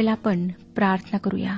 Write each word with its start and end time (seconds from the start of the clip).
यावेळेला 0.00 0.10
आपण 0.10 0.48
प्रार्थना 0.48 1.18
करूया. 1.18 1.54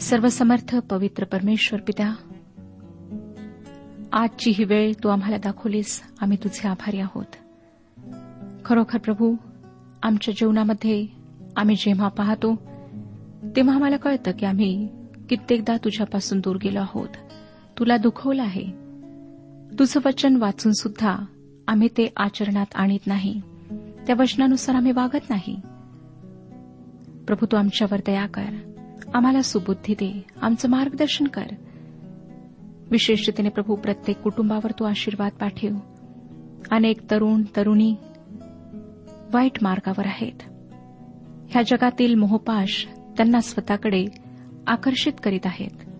सर्वसमर्थ 0.00 0.76
पवित्र 0.76 1.24
परमेश्वर 1.24 1.80
पिता 1.80 2.14
आजची 4.12 4.50
ही 4.50 4.64
वेळ 4.64 4.92
तू 4.92 5.08
आम्हाला 5.08 5.36
दाखवलीस. 5.36 6.02
आम्ही 6.20 6.36
तुझे 6.44 6.68
आभारी 6.68 6.98
आहोत. 6.98 7.26
खरोखर 8.64 8.98
प्रभू 8.98 9.36
आमच्या 10.02 10.34
जीवनामध्ये 10.34 11.06
आम्ही 11.56 11.76
जेव्हा 11.76 12.08
पाहतो 12.08 12.54
तेव्हा 13.56 13.74
आम्हाला 13.74 13.96
कळतं 13.96 14.30
की 14.30 14.46
आम्ही 14.46 14.88
कित्येकदा 15.28 15.76
तुझ्यापासून 15.76 16.38
दूर 16.38 16.56
गेलो 16.56 16.80
आहोत. 16.80 17.08
तुला 17.78 17.96
दुखवलं 17.96 18.42
आहे. 18.42 18.83
तुझं 19.78 20.00
वचन 20.04 20.36
वाचून 20.36 20.72
सुद्धा 20.72 21.16
आम्ही 21.68 21.88
ते 21.88 22.12
आचरणात 22.16 22.66
आणत 22.74 23.06
नाही. 23.06 23.40
त्या 24.06 24.16
वचनानुसार 24.18 24.76
आम्ही 24.76 24.92
वागत 24.92 25.30
नाही. 25.30 25.60
प्रभू 27.26 27.46
तू 27.46 27.56
आमच्यावर 27.56 28.00
दया 28.06 28.26
कर. 28.26 28.74
आम्हाला 29.14 29.42
सुबुद्धी 29.42 29.94
दे. 29.94 30.24
आमचं 30.42 30.68
मार्गदर्शन 30.68 31.26
कर. 31.26 31.46
विशेषतेने 32.90 33.48
प्रभू 33.48 33.74
प्रत्येक 33.74 34.18
कुटुंबावर 34.18 34.70
तू 34.70 34.84
आशीर्वाद 34.84 35.32
पाठव. 35.32 35.76
अनेक 36.70 37.10
तरुण 37.10 37.42
तरुणी 37.56 37.94
वाईट 39.32 39.58
मार्गावर 39.62 40.06
आहेत. 40.06 40.42
ह्या 41.50 41.62
जगातील 41.62 42.14
मोहपाश 42.14 42.88
त्यांना 43.16 43.40
स्वतःकडे 43.40 44.06
आकर्षित 44.66 45.12
करीत 45.22 45.40
आहेत. 45.44 45.90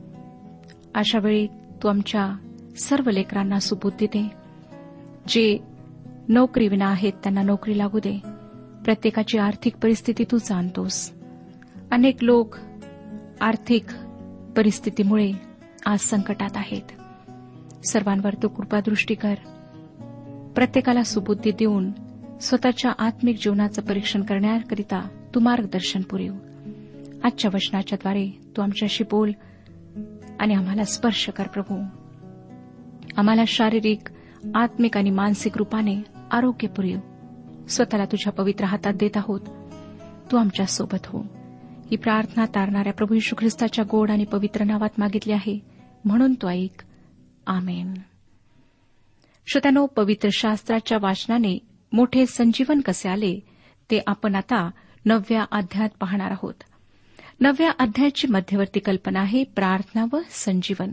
अशावेळी 0.95 1.47
तू 1.83 1.89
आमच्या 1.89 2.37
सर्व 2.77 3.11
लेकरांना 3.11 3.59
सुबुद्धी 3.59 4.07
दे. 4.07 4.29
जे 5.29 5.59
नोकरीविना 6.29 6.87
आहेत 6.87 7.13
त्यांना 7.13 7.43
नोकरी 7.43 7.79
लागू 7.79 7.99
दे. 7.99 8.21
प्रत्येकाची 8.85 9.39
आर्थिक 9.39 9.77
परिस्थिती 9.77 10.25
तू 10.25 10.39
जाणतोस. 10.39 11.13
अनेक 11.91 12.17
लोक 12.23 12.57
आर्थिक 13.41 13.85
परिस्थितीमुळे 14.57 15.33
आज 15.87 15.99
संकटात 15.99 16.51
आहेत. 16.55 16.83
सर्वांवर 17.87 18.35
तू 18.43 18.49
कृपादृष्टी 18.49 19.15
कर. 19.15 19.35
प्रत्येकाला 20.55 21.03
सुबुद्धी 21.03 21.51
देऊन 21.51 21.93
स्वतःच्या 22.41 22.93
आत्मिक 22.99 23.37
जीवनाचं 23.43 23.83
परीक्षण 23.83 24.23
करण्याकरिता 24.23 25.09
तू 25.35 25.41
मार्गदर्शन 25.41 26.03
पुरेव. 26.03 26.33
आजच्या 27.25 27.51
वचनाच्याद्वारे 27.55 28.39
तू 28.57 28.63
आमच्याशी 28.63 29.05
बोल 29.05 29.33
आणि 30.41 30.55
आम्हाला 30.55 30.85
स्पर्श 30.85 31.29
कर 31.29 31.47
प्रभू. 31.47 32.04
आम्हाला 33.17 33.43
शारीरिक 33.47 33.99
आत्मिक 34.55 34.97
आणि 34.97 35.11
मानसिक 35.11 35.57
रूपाने 35.57 36.03
आरोग्य 36.31 36.69
पुरेव 36.69 36.99
स्वतःला 37.67 38.05
तुझ्या 38.05 38.33
पवित्र 38.33 38.65
हातात 38.65 38.95
देत 38.95 39.17
आहोत. 39.17 39.41
तू 40.33 40.37
आमच्यासोबत 40.37 41.07
हो. 41.07 41.21
ही 41.91 41.97
प्रार्थना 41.97 42.47
तारणाऱ्या 42.47 42.93
प्रभू 42.93 43.15
यशू 43.15 43.37
ख्रिस्ताच्या 43.39 43.85
गोड 43.91 44.11
आणि 44.11 44.25
पवित्र 44.25 44.65
नावात 44.65 44.89
मागितली 44.99 45.33
आहे. 45.33 45.59
म्हणून 46.05 46.35
तो 46.35 46.49
ऐक. 46.49 46.83
आमेन. 47.47 47.95
श्रोत्यानो 49.47 49.87
पवित्र 49.87 50.29
शास्त्राच्या 50.33 50.99
वाचनाने 51.01 51.59
मोठे 51.93 52.27
संजीवन 52.27 52.81
कसे 52.81 53.09
आले 53.09 53.41
ते 53.91 54.01
आपण 54.07 54.35
आता 54.35 54.71
नवव्या 55.05 55.45
अध्यायात 55.53 55.91
पाहणार 56.01 56.31
आहोत. 56.31 56.55
नवव्या 57.41 57.73
अध्यायाची 57.79 58.27
मध्यवर्ती 58.27 58.81
कल्पना 58.81 59.21
आहे 59.21 59.45
प्रार्थना 59.45 60.05
व 60.13 60.19
संजीवन. 60.31 60.93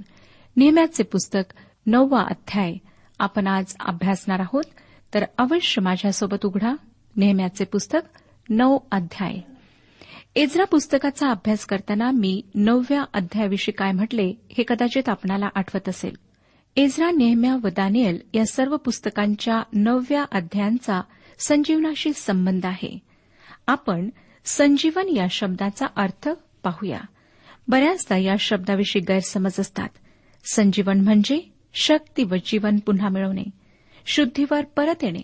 नेहम्याचे 0.57 1.03
पुस्तक 1.03 1.53
नववा 1.85 2.21
अध्याय. 2.21 2.73
आपण 3.19 3.47
आज 3.47 3.75
अभ्यासणार 3.79 4.39
आहोत. 4.39 4.63
तर 5.13 5.25
अवश्य 5.37 5.81
माझ्यासोबत 5.81 6.45
उघडा. 6.45 6.75
नेहम्याचे 7.15 7.65
पुस्तक 7.65 7.99
नऊ 8.49 8.77
अध्याय. 8.91 9.37
एजरा 10.35 10.63
पुस्तकाचा 10.63 11.29
अभ्यास 11.29 11.65
करताना 11.65 12.11
मी 12.11 12.41
नवव्या 12.55 13.03
अध्यायाविषयी 13.13 13.71
काय 13.71 13.91
म्हटले 13.91 14.33
हे 14.57 14.63
कदाचित 14.67 15.09
आपणाला 15.09 15.45
आठवत 15.55 15.89
असेल. 15.89 16.15
एजरा 16.75 17.11
नेहम्या 17.11 17.55
व 17.55 17.67
दानियल 17.67 18.19
या 18.33 18.45
सर्व 18.45 18.77
पुस्तकांच्या 18.77 19.63
नवव्या 19.73 20.25
अध्यायांचा 20.31 21.01
संजीवनाशी 21.39 22.13
संबंध 22.13 22.65
आहे. 22.65 22.99
आपण 23.67 24.09
संजीवन 24.45 25.07
या 25.07 25.27
शब्दाचा 25.31 25.85
अर्थ 25.95 26.29
पाहूया. 26.63 27.01
बऱ्याचदा 27.67 28.17
या 28.17 28.35
शब्दाविषयी 28.39 29.01
गैरसमज 29.01 29.59
असतात. 29.59 29.89
संजीवन 30.53 31.01
म्हणजे 31.01 31.53
शक्ती 31.73 32.23
व 32.23 32.35
जीवन 32.45 32.77
पुन्हा 32.77 33.09
मिळवणे 33.09 33.43
शुद्धीवर 34.05 34.65
परत 34.65 35.03
येणे 35.03 35.21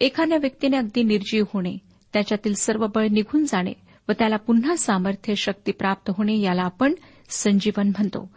एखाद्या 0.00 0.38
व्यक्तीने 0.38 0.76
अगदी 0.76 1.02
निर्जीव 1.02 1.44
होणे 1.54 1.76
त्याच्यातील 2.12 2.54
सर्व 2.54 2.86
बळ 2.86 3.06
निघून 3.06 3.44
जाणे 3.44 3.72
व 4.08 4.12
त्याला 4.12 4.36
पुन्हा 4.36 4.76
सामर्थ्य 4.76 5.34
शक्ती 5.34 5.72
प्राप्त 5.72 6.10
होणे 6.16 6.40
याला 6.40 6.62
आपण 6.62 6.94
संजीवन 7.28 7.88
म्हणतो. 7.88 8.30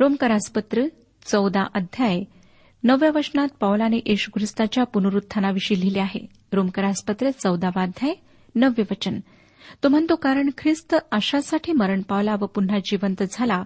रोमकरासपत्र 0.00 0.82
चौदा 1.24 1.64
अध्याय 1.74 2.22
नवव्या 2.82 3.10
वचनात 3.14 3.48
पावलाने 3.60 3.96
येशू 3.96 4.30
ख्रिस्ताच्या 4.34 4.84
पुनरुत्थानाविषयी 4.84 5.80
लिहिले 5.80 6.00
आहे. 6.00 6.26
रोमकरासपत्र 6.52 7.30
चौदावा 7.30 7.82
अध्याय 7.82 8.14
नव्य 8.54 8.82
वचन. 8.90 9.20
तो 9.84 9.88
म्हणतो 9.88 10.16
कारण 10.16 10.50
ख्रिस्त 10.58 10.96
अशासाठी 11.12 11.72
मरण 11.72 12.02
पावला 12.02 12.34
व 12.34 12.46
पुन्हा 12.46 12.78
जिवंत 12.78 13.22
झाला 13.30 13.62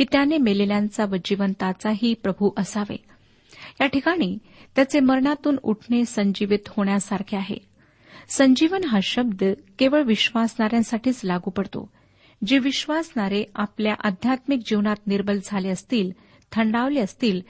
की 0.00 0.06
त्याने 0.12 0.38
मेलेल्यांचा 0.38 1.04
व 1.04 1.16
जिवंताचाही 1.24 2.14
प्रभू 2.14 2.50
असावे. 2.56 2.96
या 3.80 3.86
ठिकाणी 3.86 4.38
त्याचे 4.76 5.00
मरणातून 5.00 5.56
उठणे 5.62 6.04
संजीवित 6.04 6.58
होण्यासारखे 6.68 7.36
आहे. 7.36 7.56
संजीवन 8.28 8.84
हा 8.84 8.98
शब्द 9.02 9.44
केवळ 9.78 10.02
विश्वासणाऱ्यांसाठीच 10.02 11.20
लागू 11.24 11.50
पडतो. 11.50 11.90
जे 12.46 12.58
विश्वासणारे 12.58 13.44
आपल्या 13.54 13.94
आध्यात्मिक 14.04 14.60
जीवनात 14.66 14.96
निर्बल 15.06 15.38
झाले 15.44 15.68
असतील 15.68 16.10
थंडावले 16.52 17.00
असतील 17.00 17.40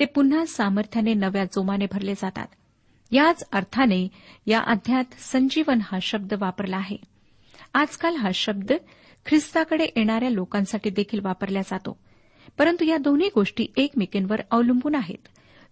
ते 0.00 0.04
पुन्हा 0.04 0.46
सामर्थ्याने 0.46 1.14
नव्या 1.14 1.44
जोमाने 1.44 1.86
भरले 1.92 2.14
जातात. 2.14 2.46
याच 3.10 3.44
अर्थाने 3.52 4.08
या 4.46 4.60
अध्यात 4.60 5.04
संजीवन 5.18 5.80
हा 5.82 5.98
शब्द 6.02 6.34
वापरला 6.34 6.76
आहे. 6.76 6.96
आजकाल 7.74 8.16
हा 8.16 8.30
शब्द 8.34 8.72
ख्रिस्ताकडे 9.26 9.84
येणाऱ्या 9.84 10.30
लोकांसाठी 10.30 10.90
देखील 10.90 11.20
वापरला 11.22 11.60
जातो. 11.60 11.98
परंतु 12.58 12.84
या 12.84 12.96
दोन्ही 12.96 13.28
गोष्टी 13.34 13.66
एकमेकींवर 13.76 14.40
अवलंबून 14.50 14.94
आहेत. 14.94 15.28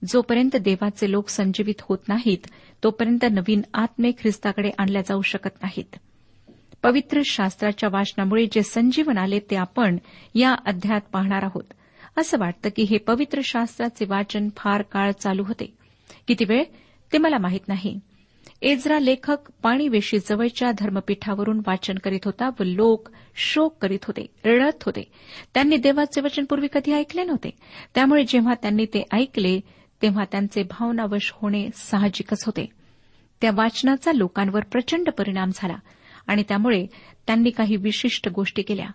जोपर्यंत 0.08 0.56
देवाचे 0.56 1.10
लोक 1.10 1.28
संजीवित 1.28 1.74
होत 1.80 1.98
नाहीत 2.08 2.46
तोपर्यंत 2.84 3.24
नवीन 3.30 3.62
आत्मे 3.74 4.10
ख्रिस्ताकडे 4.10 4.70
आणल्या 4.78 5.02
जाऊ 5.02 5.22
शकत 5.22 5.50
नाहीत. 5.62 5.96
पवित्र 6.82 7.20
शास्त्राच्या 7.24 7.88
वाचनामुळे 7.92 8.46
जे 8.52 8.62
संजीवन 8.62 9.18
आले 9.18 9.38
ते 9.38 9.56
आपण 9.56 9.96
या 10.34 10.54
अध्यायात 10.66 11.00
पाहणार 11.12 11.42
आहोत. 11.42 11.64
असं 12.16 12.38
वाटतं 12.38 12.68
की 12.76 12.82
हे 12.82 12.98
पवित्र 12.98 13.40
शास्त्राचे 13.44 14.04
वाचन 14.04 14.48
फार 14.56 14.82
काळ 14.82 15.12
चालू 15.12 15.44
होते. 15.44 15.74
किती 16.28 16.44
वेळ? 16.44 16.64
ते 17.12 17.18
मला 17.18 17.38
माहीत 17.38 17.68
नाही. 17.68 18.00
एजरा 18.62 18.98
लेखक 18.98 19.38
पाणीवेशी 19.62 20.18
जवळच्या 20.18 20.70
धर्मपीठावरून 20.72 21.58
वाचन 21.66 21.94
करीत 21.94 22.20
होता 22.24 22.48
व 22.48 22.62
लोक 22.62 23.08
शोक 23.36 23.76
करीत 23.82 23.98
होते 24.04 24.26
रडत 24.44 24.82
होते. 24.82 25.02
त्यांनी 25.54 25.76
देवाचे 25.76 26.20
वचन 26.20 26.44
पूर्वी 26.44 26.66
कधी 26.72 26.92
ऐकले 26.92 27.24
नव्हते. 27.24 27.50
त्यामुळे 27.94 28.24
जेव्हा 28.24 28.54
त्यांनी 28.54 28.84
ते 28.84 29.04
ऐकले 29.12 29.60
तेव्हा 30.02 30.24
त्यांचे 30.24 30.62
भावनावश 30.62 31.32
होणे 31.34 31.68
साहजिकच 31.74 32.44
होते. 32.46 32.68
त्या 33.40 33.50
वाचनाचा 33.54 34.12
लोकांवर 34.12 34.60
प्रचंड 34.60 35.10
परिणाम 35.10 35.50
झाला 35.54 35.76
आणि 36.26 36.42
त्यामुळे 36.48 36.86
त्यांनी 37.26 37.50
काही 37.50 37.76
विशिष्ट 37.76 38.28
गोष्टी 38.28 38.62
केल्या. 38.62 38.88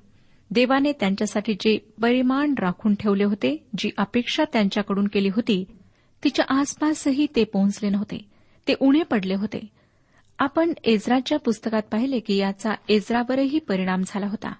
देवाने 0.51 0.91
त्यांच्यासाठी 0.91 1.53
जे 1.53 1.77
परिमाण 2.01 2.53
राखून 2.59 2.95
ठेवले 2.95 3.23
होते 3.23 3.67
जी 3.77 3.89
अपेक्षा 3.97 4.43
त्यांच्याकडून 4.53 5.07
केली 5.07 5.29
होती 5.29 5.65
तिच्या 6.23 6.45
आसपासही 6.59 7.27
ते 7.35 7.43
पोहोचले 7.43 7.89
नव्हते. 7.89 8.32
ते 8.67 8.73
उणे 8.79 9.03
पडले 9.03 9.35
होते. 9.35 9.67
आपण 10.39 10.73
एजराच्या 10.83 11.39
पुस्तकात 11.39 11.81
पाहिले 11.91 12.19
की 12.19 12.35
याचा 12.35 12.73
एज्रावरही 12.89 13.59
परिणाम 13.59 14.01
झाला 14.07 14.27
होता. 14.27 14.53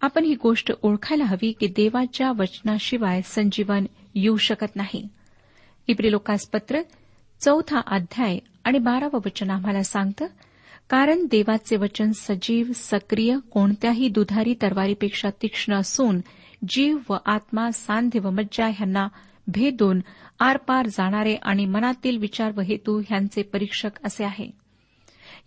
आपण 0.00 0.24
ही 0.24 0.34
गोष्ट 0.34 0.72
ओळखायला 0.82 1.24
हवी 1.24 1.52
की 1.52 1.66
देवाच्या 1.66 2.32
वचनाशिवाय 2.38 3.22
संजीवन 3.22 3.86
येऊ 4.14 4.36
शकत 4.36 4.76
नाही. 4.76 5.08
इब्री 5.88 6.10
पत्र 6.52 6.80
चौथा 7.40 7.80
अध्याय 7.86 8.38
आणि 8.64 8.78
बारावं 8.78 9.18
वचन 9.26 9.50
आम्हाला 9.50 9.82
सांगतं 9.82 10.26
कारण 10.90 11.26
देवाचे 11.30 11.76
वचन 11.76 12.10
सजीव 12.14 12.66
सक्रिय 12.74 13.36
कोणत्याही 13.50 14.08
दुधारी 14.08 14.54
तरवारीपेक्षा 14.62 15.30
तीक्ष्ण 15.42 15.74
असून 15.74 16.20
जीव 16.68 16.98
व 17.10 17.16
आत्मा 17.26 17.70
सांध्य 17.70 18.20
व 18.20 18.30
मज्जा 18.30 18.66
ह्यांना 18.66 19.08
भेदून 19.46 20.00
आरपार 20.38 20.86
जाणारे 20.86 21.34
आणि 21.34 21.66
मनातील 21.66 22.16
विचार 22.16 22.52
व 22.56 22.60
हेतू 22.60 23.00
ह्यांचे 23.00 23.42
परीक्षक 23.42 23.90
असे 24.04 24.24
आहे. 24.24 24.50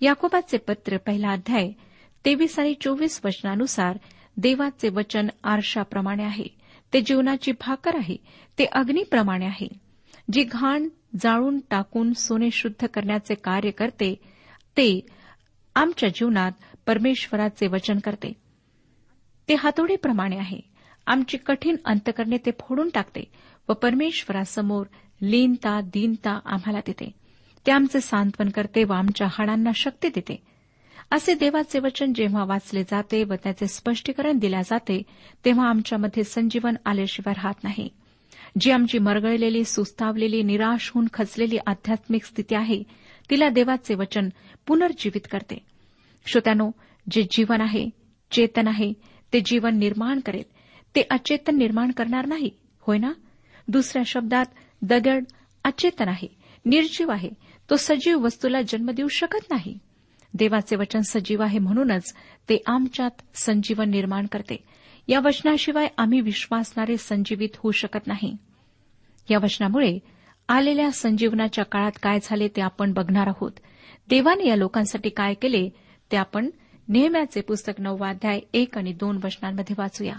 याकोबाचे 0.02 0.58
पत्र 0.58 0.98
पहिला 0.98 1.30
अध्याय 1.30 1.72
तेवीस 2.26 2.60
आणि 2.60 2.74
चोवीस 2.82 3.22
वचनानुसार 3.26 3.98
देवाचे 4.38 4.90
वचन 4.90 5.28
आरशाप्रमाणे 5.44 6.24
आहे. 6.24 6.46
ते 6.94 7.02
जीवनाची 7.02 7.52
भाकर 7.52 7.96
आहे. 7.96 8.16
ते 8.60 8.66
अग्निप्रमाणे 8.66 9.46
आहे. 9.46 9.68
जी 10.32 10.44
घाण 10.44 10.88
जाळून 11.22 11.60
टाकून 11.70 12.14
सोने 12.14 12.52
शुद्ध 12.52 12.88
करण्याचे 12.88 13.36
कार्य 13.36 13.72
करते 13.72 14.16
ते 14.78 15.06
आमच्या 15.76 16.10
जीवनात 16.10 16.52
परमेश्वराचे 16.88 17.68
वचन 17.68 18.00
करते. 18.00 18.34
ते 19.50 19.54
हातोडीप्रमाणे 19.54 20.38
आहे. 20.38 20.60
आमची 21.08 21.38
कठीण 21.38 21.76
अंतकरणे 21.86 22.38
ते 22.38 22.52
फोडून 22.52 22.90
टाकते. 22.90 23.32
व 23.70 23.74
परमेश्वरासमोर 23.74 24.86
लीनता 25.22 25.82
दीनता 25.82 26.40
आम्हाला 26.46 26.80
देते. 26.80 27.12
ते 27.66 27.72
आमचे 27.72 28.02
सांत्वन 28.02 28.50
करते 28.50 28.84
व 28.84 28.94
आमच्या 28.94 29.28
हाडांना 29.32 29.72
शक्ती 29.76 30.08
देते. 30.08 30.44
असे 31.12 31.34
देवाचे 31.34 31.80
वचन 31.80 32.14
जेव्हा 32.14 32.46
वाचले 32.46 32.84
जाते 32.84 33.24
व 33.24 33.34
त्याचे 33.34 33.68
स्पष्टीकरण 33.68 34.38
दिल्या 34.38 34.62
जाते 34.62 35.04
तेव्हा 35.46 35.70
आमच्यामध्ये 35.70 36.24
संजीवन 36.24 36.76
आल्याशिवाय 36.86 37.34
राहत 37.44 37.64
नाही. 37.64 37.90
जी 38.60 38.72
आमची 38.72 39.00
मरगळलेली 39.00 39.64
सुस्तावलेली 39.64 40.44
निराश 40.44 40.92
होऊन 40.94 41.08
खचलेली 41.14 41.58
आध्यात्मिक 41.68 42.24
स्थिती 42.24 42.56
आहे 42.56 42.84
तिला 43.30 43.50
देवाचे 43.50 43.96
वचन 43.96 44.30
पुनर्जीवित 44.68 45.28
करते. 45.32 45.58
श्रोत्यानो 46.26 46.72
जे 47.12 47.24
जीवन 47.32 47.62
आहे 47.62 47.90
चेतन 48.32 48.68
आहे 48.68 48.94
ते 49.34 49.42
जीवन 49.46 49.78
निर्माण 49.78 50.20
करेल. 50.20 50.44
ते 50.96 51.02
अचेतन 51.12 51.58
निर्माण 51.58 51.92
करणार 51.92 52.26
नाही 52.26 52.50
होय 52.80 52.98
ना? 52.98 53.12
दुसऱ्या 53.68 54.04
शब्दात 54.06 54.46
दगड 54.82 55.24
अचेतन 55.64 56.08
आहे 56.08 56.28
निर्जीव 56.66 57.12
आहे. 57.12 57.30
तो 57.70 57.76
सजीव 57.76 58.20
वस्तूला 58.20 58.62
जन्म 58.62 58.92
देऊ 58.92 59.08
शकत 59.08 59.52
नाही. 59.52 59.80
देवाचे 60.34 60.76
वचन 60.76 61.00
सजीव 61.00 61.44
आहे 61.44 61.60
म्हणूनच 61.60 62.14
ते 62.50 62.64
आमच्यात 62.66 63.12
संजीवन 63.34 63.90
निर्माण 63.90 64.26
करते. 64.26 64.64
या 65.08 65.20
वचनाशिवाय 65.20 65.88
आम्ही 65.98 66.22
विश्वासणारे 66.22 66.98
संजीवित 66.98 67.50
होऊ 67.56 67.72
शकत 67.72 68.08
नाही. 68.08 68.38
या 69.32 69.38
वचनामुळे 69.44 70.00
आलेल्या 70.50 70.92
संजीवनाच्या 70.92 71.66
काळात 71.66 71.92
काय 72.04 72.20
झाले 72.24 72.48
ते 72.48 72.62
आपण 72.62 72.94
बघणार 72.94 73.28
आहोत. 73.28 73.52
देवाने 74.10 74.48
या 74.48 74.56
लोकांसाठी 74.56 75.10
काय 75.10 75.34
केले 75.34 75.70
ते 76.12 76.18
आपण 76.18 76.50
नेहम्याचे 76.88 77.42
पुस्तक 77.42 77.82
नववाध्याय 77.82 78.40
एक 78.54 78.78
आणि 78.78 78.94
दोन 78.94 79.20
वचनांमध्ये 79.24 79.76
वाचूया. 79.78 80.16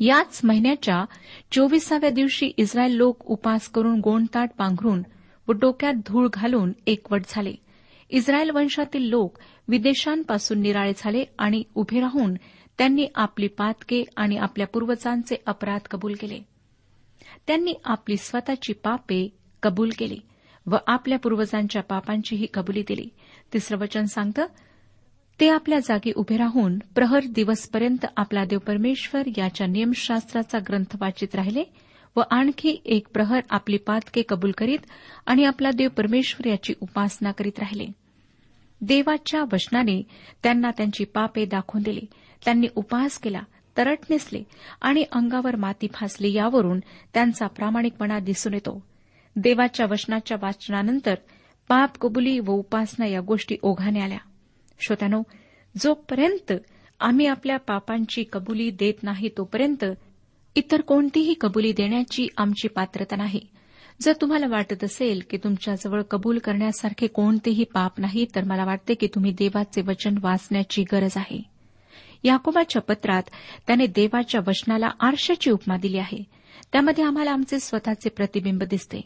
याच 0.00 0.40
महिन्याच्या 0.44 1.04
चोवीसाव्या 1.52 2.10
दिवशी 2.10 2.52
इस्रायल 2.56 2.92
लोक 2.92 3.16
उपास 3.24 3.68
करून 3.68 4.00
गोंडताट 4.00 4.50
पांघरून 4.58 5.02
व 5.48 5.52
डोक्यात 5.52 5.94
धूळ 5.94 6.28
घालून 6.32 6.72
एकवट 6.86 7.22
झाले. 7.28 7.54
इस्रायल 8.10 8.50
वंशातील 8.50 9.02
लोक 9.02 9.38
विदेशांपासून 9.68 10.60
निराळे 10.60 10.92
झाले 10.96 11.24
आणि 11.38 11.62
उभे 11.74 12.00
राहून 12.00 12.34
त्यांनी 12.78 13.06
आपली 13.14 13.46
पातके 13.46 14.04
आणि 14.16 14.36
आपल्या 14.36 14.66
पूर्वजांचे 14.66 15.36
अपराध 15.46 15.80
कबूल 15.90 16.14
केले. 16.20 16.40
त्यांनी 17.46 17.74
आपली 17.84 18.16
स्वतःची 18.16 18.72
पापे 18.72 19.28
कबूल 19.62 19.90
केली 19.98 20.18
व 20.66 20.76
आपल्या 20.86 21.18
पूर्वजांच्या 21.18 21.82
पापांचीही 21.82 22.46
कबुली 22.54 22.82
दिली. 22.88 23.08
तिसरं 23.52 23.78
वचन 23.78 24.04
सांगतं 24.04 24.46
ते 25.40 25.48
आपल्या 25.48 25.78
जागी 25.78 26.12
उभे 26.16 26.36
राहून 26.36 26.78
प्रहर 26.78 27.20
दिवसपर्यंत 27.24 28.06
आपला 28.16 28.44
देव 28.44 28.58
परमेश्वर 28.58 29.22
याच्या 29.36 29.66
नियमशास्त्राचा 29.66 30.58
ग्रंथ 30.58 30.96
वाचित 31.00 31.34
राहिले 31.34 31.64
व 32.16 32.20
आणखी 32.30 32.82
एक 32.84 33.08
प्रहर 33.08 33.40
आपली 33.50 33.76
पातके 33.76 34.22
कबूल 34.28 34.50
करीत 34.50 34.78
आणि 35.26 35.44
आपला 35.44 35.70
देव 35.74 35.88
परमेश्वर 35.88 36.46
याची 36.46 36.74
उपासना 36.80 37.32
करीत 37.32 37.58
राहिले. 37.58 37.86
देवाच्या 38.80 39.42
वचनाने 39.52 40.02
त्यांना 40.42 40.70
त्यांची 40.70 41.04
पापे 41.04 41.44
दाखवून 41.44 41.82
दिली. 41.82 42.00
त्यांनी 42.44 42.66
उपास 42.74 43.18
केला 43.18 43.42
तरट 43.76 43.98
नेसले 44.10 44.42
आणि 44.80 45.04
अंगावर 45.12 45.56
माती 45.56 45.86
फासली 45.94 46.32
यावरून 46.32 46.80
त्यांचा 47.14 47.46
प्रामाणिकपणा 47.46 48.18
दिसून 48.18 48.54
येतो. 48.54 48.86
देवाच्या 49.36 49.86
वचनाच्या 49.90 50.36
वाचनानंतर 50.42 51.14
पाप 51.68 51.98
कबुली 51.98 52.38
व 52.38 52.50
उपासना 52.50 53.06
या 53.06 53.20
गोष्टी 53.20 53.56
ओघाने 53.62 54.00
आल्या. 54.00 54.18
श्रोत्यानो 54.80 55.22
जोपर्यंत 55.76 56.52
आम्ही 57.00 57.26
आपल्या 57.26 57.56
पापांची 57.56 58.24
कबुली 58.32 58.70
देत 58.70 58.94
नाही 59.02 59.28
तोपर्यंत 59.36 59.84
इतर 60.54 60.80
कोणतीही 60.80 61.34
कबुली 61.40 61.72
देण्याची 61.72 62.28
आमची 62.36 62.68
पात्रता 62.68 63.16
नाही. 63.16 63.40
जर 64.00 64.12
तुम्हाला 64.20 64.46
वाटत 64.46 64.84
असेल 64.84 65.22
की 65.30 65.36
तुमच्याजवळ 65.36 66.02
कबूल 66.02 66.38
करण्यासारखे 66.38 67.06
कोणतेही 67.06 67.64
पाप 67.64 68.00
नाही 68.00 68.26
तर 68.34 68.44
मला 68.44 68.64
वाटते 68.64 68.94
की 68.94 69.06
तुम्ही 69.06 69.32
देवाचे 69.32 69.82
वचन 69.82 70.14
वाचण्याची 70.20 70.84
गरज 70.92 71.16
आहे. 71.16 71.42
याकोबाच्या 72.24 72.82
पत्रात 72.82 73.22
त्याने 73.66 73.86
देवाच्या 73.86 74.40
वचनाला 74.46 74.88
आरशाची 75.00 75.50
उपमा 75.50 75.76
दिली 75.76 75.98
आहे. 75.98 76.24
त्यामध्ये 76.72 77.04
आम्हाला 77.04 77.30
आमचे 77.30 77.60
स्वतःचे 77.60 78.08
प्रतिबिंब 78.08 78.62
दिसते. 78.62 79.00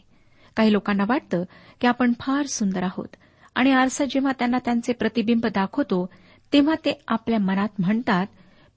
काही 0.55 0.73
लोकांना 0.73 1.03
वाटतं 1.07 1.43
की 1.81 1.87
आपण 1.87 2.13
फार 2.19 2.45
सुंदर 2.45 2.83
आहोत. 2.83 3.07
आणि 3.55 3.71
आरसा 3.71 4.05
जेव्हा 4.05 4.31
त्यांना 4.31 4.57
त्यांचे 4.65 4.93
प्रतिबिंब 4.93 5.45
दाखवतो 5.45 6.09
तेव्हा 6.53 6.75
ते 6.75 7.01
आपल्या 7.07 7.39
मनात 7.39 7.67
म्हणतात 7.79 8.27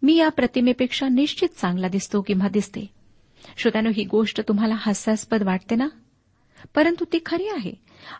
मी 0.02 0.16
या 0.16 0.28
प्रतिमेपेक्षा 0.28 1.08
निश्चित 1.08 1.48
चांगला 1.48 1.88
दिसतो 1.88 2.22
किंवा 2.22 2.48
दिसते. 2.48 2.86
श्रोत्यानो 3.56 3.90
ही 3.94 4.04
गोष्ट 4.04 4.40
तुम्हाला 4.48 4.74
हास्यास्पद 4.78 5.42
वाटते 5.42 5.74
ना? 5.74 5.88
परंतु 6.74 7.04
ती 7.12 7.18
खरी 7.26 7.48
आहे. 7.48 7.72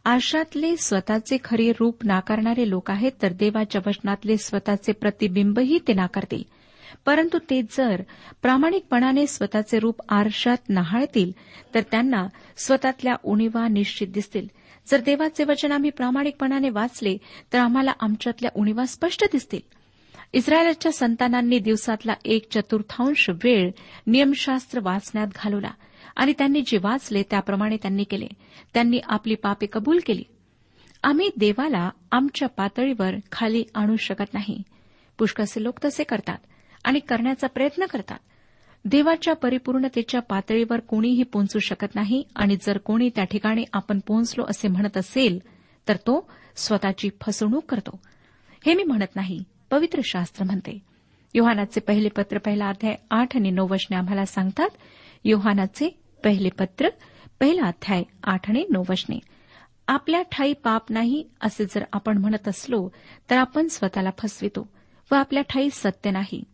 आरशातले 0.05 0.77
स्वतःचे 0.77 1.37
खरे 1.45 1.73
रूप 1.81 1.97
नाकारणारे 2.05 2.71
लोक 2.71 2.91
आहेत 2.91 3.13
तर 3.23 3.33
देवाच्या 3.33 3.81
वचनातले 3.87 4.37
स्वतःचे 4.37 4.93
प्रतिबिंबही 4.93 5.79
ते 5.89 5.93
नाकारतील. 5.93 6.43
परंतु 7.07 7.39
ते 7.39 7.63
जर 7.63 8.03
प्रामाणिकपणाने 8.43 9.27
स्वतःचे 9.27 9.79
रूप 9.79 10.03
आरशात 10.09 10.57
नाहाळतील 10.69 11.33
तर 11.75 11.81
त्यांना 11.91 12.27
स्वतःतल्या 12.57 13.15
उणीवा 13.25 13.69
निश्चित 13.69 14.09
दिसतील. 14.09 14.49
जर 14.89 15.01
देवाचे 15.01 15.45
वचन 15.45 15.73
आम्ही 15.73 15.91
प्रामाणिकपणाने 15.91 16.71
वाचले 16.71 17.17
तर 17.53 17.59
आम्हाला 17.59 17.93
आमच्यातल्या 18.01 18.51
उणीवा 18.55 18.85
स्पष्ट 18.85 19.25
दिसतील. 19.33 19.61
इस्रायलच्या 20.33 20.93
संतानांनी 20.93 21.59
दिवसातला 21.59 22.15
एक 22.25 22.49
चतुर्थांश 22.51 23.31
वेळ 23.31 23.71
नियमशास्त्र 24.07 24.81
वाचण्यात 24.83 25.27
घालवला 25.37 25.71
आणि 26.17 26.33
त्यांनी 26.39 26.63
जे 26.67 26.79
वाचले 26.79 27.23
त्याप्रमाणे 27.23 27.77
त्यांनी 27.77 28.05
केले. 28.05 28.27
त्यांनी 28.75 29.01
आपली 29.05 29.35
पापे 29.35 29.67
कबूल 29.73 30.01
केली. 30.07 30.25
आम्ही 31.03 31.31
देवाला 31.37 31.91
आमच्या 32.13 32.49
पातळीवर 32.49 33.15
खाली 33.33 33.65
आणू 33.75 33.97
शकत 33.97 34.35
नाही. 34.35 34.63
पुष्कळसे 35.19 35.63
लोक 35.63 35.85
तसे 35.85 36.05
करतात 36.05 36.39
आणि 36.85 36.99
करण्याचा 36.99 37.47
प्रयत्न 37.47 37.87
करतात. 37.87 38.19
देवाच्या 38.85 39.35
परिपूर्णतेच्या 39.35 40.21
पातळीवर 40.21 40.81
कोणीही 40.81 41.23
पोहोचू 41.23 41.59
शकत 41.59 41.95
नाही 41.95 42.23
आणि 42.37 42.57
जर 42.63 42.79
कोणी 42.79 43.11
त्या 43.15 43.25
ठिकाणी 43.25 43.65
आपण 43.73 44.01
पोहोचलो 44.07 44.45
असे 44.49 44.69
म्हणत 44.69 44.97
असेल 44.97 45.39
तर 45.89 45.97
तो 45.97 46.31
स्वतःची 46.57 47.11
फसवणूक 47.21 47.65
करतो. 47.65 48.01
हे 48.67 48.75
मी 48.75 48.83
म्हणत 48.83 49.17
नाही 49.17 49.45
पवित्र 49.71 50.01
शास्त्र 50.05 50.45
म्हणते. 50.45 50.79
योहानाचे 51.35 51.81
पहिले 51.81 52.09
पत्र 52.09 52.39
पहिला 52.39 52.69
अध्याय 52.69 52.95
आठ 53.11 53.37
आणि 53.37 53.51
नऊ 53.51 53.67
वचने 53.71 53.97
आम्हाला 53.97 54.25
सांगतात 54.25 54.69
योहानाचे 55.25 55.89
पहिले 56.25 56.49
पत्र 56.49 56.89
पहिला 57.41 57.63
अध्याय 57.63 58.03
आठ 58.25 58.49
आणि 58.51 58.65
नऊ 58.71 58.85
वचने. 58.89 59.19
आपल्या 59.89 60.23
ठाई 60.23 60.53
पाप 60.53 60.93
नाही 60.93 61.25
असे 61.41 61.65
जर 61.65 61.85
आपण 61.93 62.19
म्हणत 62.19 62.49
असलो 62.49 62.89
तर 63.31 63.37
आपण 63.37 63.67
स्वतःला 63.67 64.11
फसवितो 64.19 64.69
व 65.13 65.15
आपल्या 65.15 65.43
ठाई 65.43 65.69
सत्य 65.73 66.11
नाही. 66.11 66.45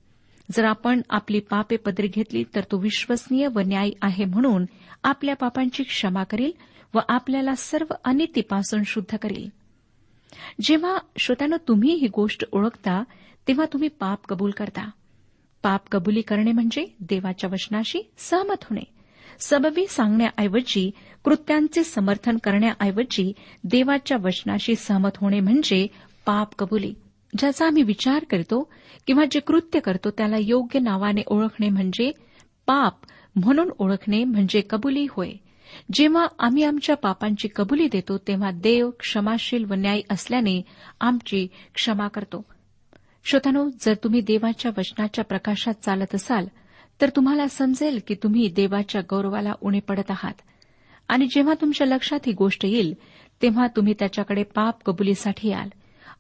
जर 0.53 0.65
आपण 0.65 1.01
आपली 1.11 1.41
पापे 1.41 1.77
पदरी 1.77 2.09
घेतली 2.09 2.45
तर 2.55 2.61
तो 2.61 2.79
विश्वसनीय 2.79 3.49
व 3.55 3.61
न्यायी 3.61 3.93
आहे 4.03 4.25
म्हणून 4.25 4.65
आपल्या 5.05 5.37
पापांची 5.37 5.83
क्षमा 5.83 6.25
करील 6.25 6.53
व 6.95 6.99
आपल्याला 7.09 7.55
सर्व 7.55 7.95
अनितीपासून 8.05 8.83
शुद्ध 8.87 9.17
करील. 9.17 9.49
जेव्हा 10.61 10.99
श्रोत्यानं 11.17 11.57
तुम्ही 11.69 11.95
ही 11.95 12.09
गोष्ट 12.09 12.45
ओळखता 12.53 13.05
तेव्हा 13.49 13.67
तुम्ही 13.73 13.89
पाप 13.89 14.27
कबूल 14.29 14.51
करता. 14.51 14.91
पाप 15.63 15.81
कबुली 15.93 16.21
करणे 16.21 16.53
म्हणजे 16.53 16.87
देवाच्या 17.01 17.51
वचनाशी 17.53 18.11
सहमत 18.19 18.63
होणे. 18.63 18.95
सबबी 19.41 19.87
सांगण्याऐवजी 19.87 20.91
कृत्यांचे 21.25 21.85
समर्थन 21.85 22.37
करण्याऐवजी 22.37 23.33
देवाच्या 23.65 24.17
वचनाशी 24.23 24.75
सहमत 24.75 25.11
होणे 25.17 25.41
म्हणजे 25.41 25.87
पाप 26.27 26.49
कबुली. 26.59 26.95
ज्याचा 27.39 27.67
आम्ही 27.67 27.83
विचार 27.83 28.25
करतो 28.31 28.71
किंवा 29.07 29.25
जे 29.31 29.41
कृत्य 29.41 29.81
करतो 29.81 30.11
त्याला 30.11 30.37
योग्य 30.41 30.79
नावाने 30.79 31.23
ओळखणे 31.27 31.69
म्हणजे 31.69 32.11
पाप 32.67 32.95
म्हणून 33.37 33.71
ओळखणे 33.79 34.25
म्हणजे 34.25 34.63
कबुली 34.71 35.07
होय. 35.11 35.33
जेव्हा 35.93 36.27
आम्ही 36.39 36.63
आमच्या 36.63 36.97
पापांची 36.97 37.49
कबुली 37.57 37.89
देतो 37.93 38.19
तेव्हा 38.19 38.51
देव 38.51 38.91
क्षमाशील 38.91 39.65
व 39.65 39.75
न्यायी 39.75 40.03
असल्याने 40.11 40.63
आमची 41.01 41.47
क्षमा 41.75 42.09
करतो. 42.09 42.45
श्रोतानो 43.25 43.69
जर 43.81 43.95
तुम्ही 43.95 44.21
देवाच्या 44.21 44.71
वचनाच्या 44.79 45.25
प्रकाशात 45.25 45.75
चालत 45.75 46.15
असाल 46.15 46.47
तर 47.01 47.09
तुम्हाला 47.09 47.49
समजेल 47.49 48.01
की 48.07 48.15
तुम्ही 48.15 48.49
देवाच्या 48.49 49.01
गौरवाला 49.11 49.53
उणे 49.61 49.81
पडत 49.81 50.11
आहात. 50.11 50.35
आणि 51.09 51.27
जेव्हा 51.27 51.55
तुमच्या 51.61 51.87
लक्षात 51.87 52.21
ही 52.27 52.33
गोष्ट 52.33 52.65
येईल 52.65 52.95
तेव्हा 53.43 53.67
तुम्ही 53.67 53.95
त्याच्याकडे 53.99 54.43
पाप 54.43 54.83
कबुलीसाठी 54.87 55.49
याल 55.49 55.69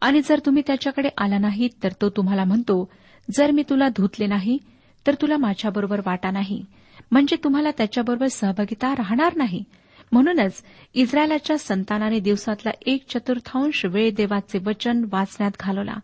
आणि 0.00 0.20
जर 0.24 0.40
तुम्ही 0.46 0.62
त्याच्याकडे 0.66 1.08
आला 1.18 1.38
नाहीत 1.38 1.70
तर 1.82 1.88
तो 2.00 2.10
तुम्हाला 2.10 2.44
म्हणतो 2.44 2.90
जर 3.30 3.50
मी 3.50 3.62
तुला 3.70 3.88
धुतले 3.88 4.26
नाही 4.26 4.58
तर 5.06 5.14
तुला 5.14 5.36
माझ्याबरोबर 5.36 6.00
वाटा 6.06 6.30
नाही. 6.30 6.64
म्हणजे 7.10 7.36
तुम्हाला 7.44 7.70
त्याच्याबरोबर 7.70 8.26
सहभागिता 8.26 8.92
राहणार 8.92 9.36
नाही. 9.36 9.64
म्हणूनच 10.12 10.62
इस्रायलाच्या 10.94 11.58
संतानाने 11.58 12.20
दिवसातला 12.20 12.70
एक 12.86 13.04
चतुर्थांश 13.08 13.84
वेळ 13.84 14.10
देवाचे 14.16 14.58
वचन 14.66 15.04
वाचण्यात 15.12 15.50
घालवला 15.60 15.94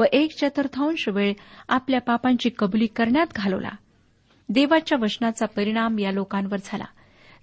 व 0.00 0.04
एक 0.12 0.36
चतुर्थांश 0.40 1.08
वेळ 1.08 1.32
आपल्या 1.68 2.00
पापांची 2.00 2.50
कबुली 2.58 2.86
करण्यात 2.86 3.26
घालवला. 3.36 3.70
देवाच्या 4.48 4.98
वचनाचा 5.00 5.46
परिणाम 5.46 5.98
या 5.98 6.12
लोकांवर 6.12 6.56
झाला. 6.64 6.84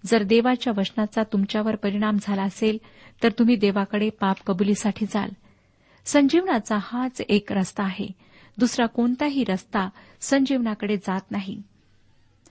जर 0.05 0.23
देवाच्या 0.23 0.73
वचनाचा 0.77 1.23
तुमच्यावर 1.23 1.75
परिणाम 1.75 2.17
झाला 2.21 2.43
असेल 2.43 2.77
तर 3.23 3.29
तुम्ही 3.39 3.55
देवाकडे 3.55 4.09
पाप 4.09 4.37
कबुलीसाठी 4.47 5.05
जाल. 5.05 5.29
संजीवनाचा 6.05 6.77
हाच 6.81 7.21
एक 7.29 7.51
रस्ता 7.51 7.83
आहे. 7.83 8.07
दुसरा 8.57 8.85
कोणताही 8.85 9.43
रस्ता 9.43 9.89
संजीवनाकडे 10.21 10.97
जात 10.97 11.21
नाही. 11.31 11.61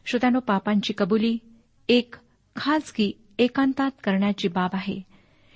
श्रोत्यानो 0.07 0.41
पापांची 0.41 0.93
कबुली 0.99 1.39
एक 1.89 2.15
खाजगी 2.57 3.13
एकांतात 3.39 3.91
करण्याची 4.05 4.49
बाब 4.49 4.71
आहे. 4.73 5.01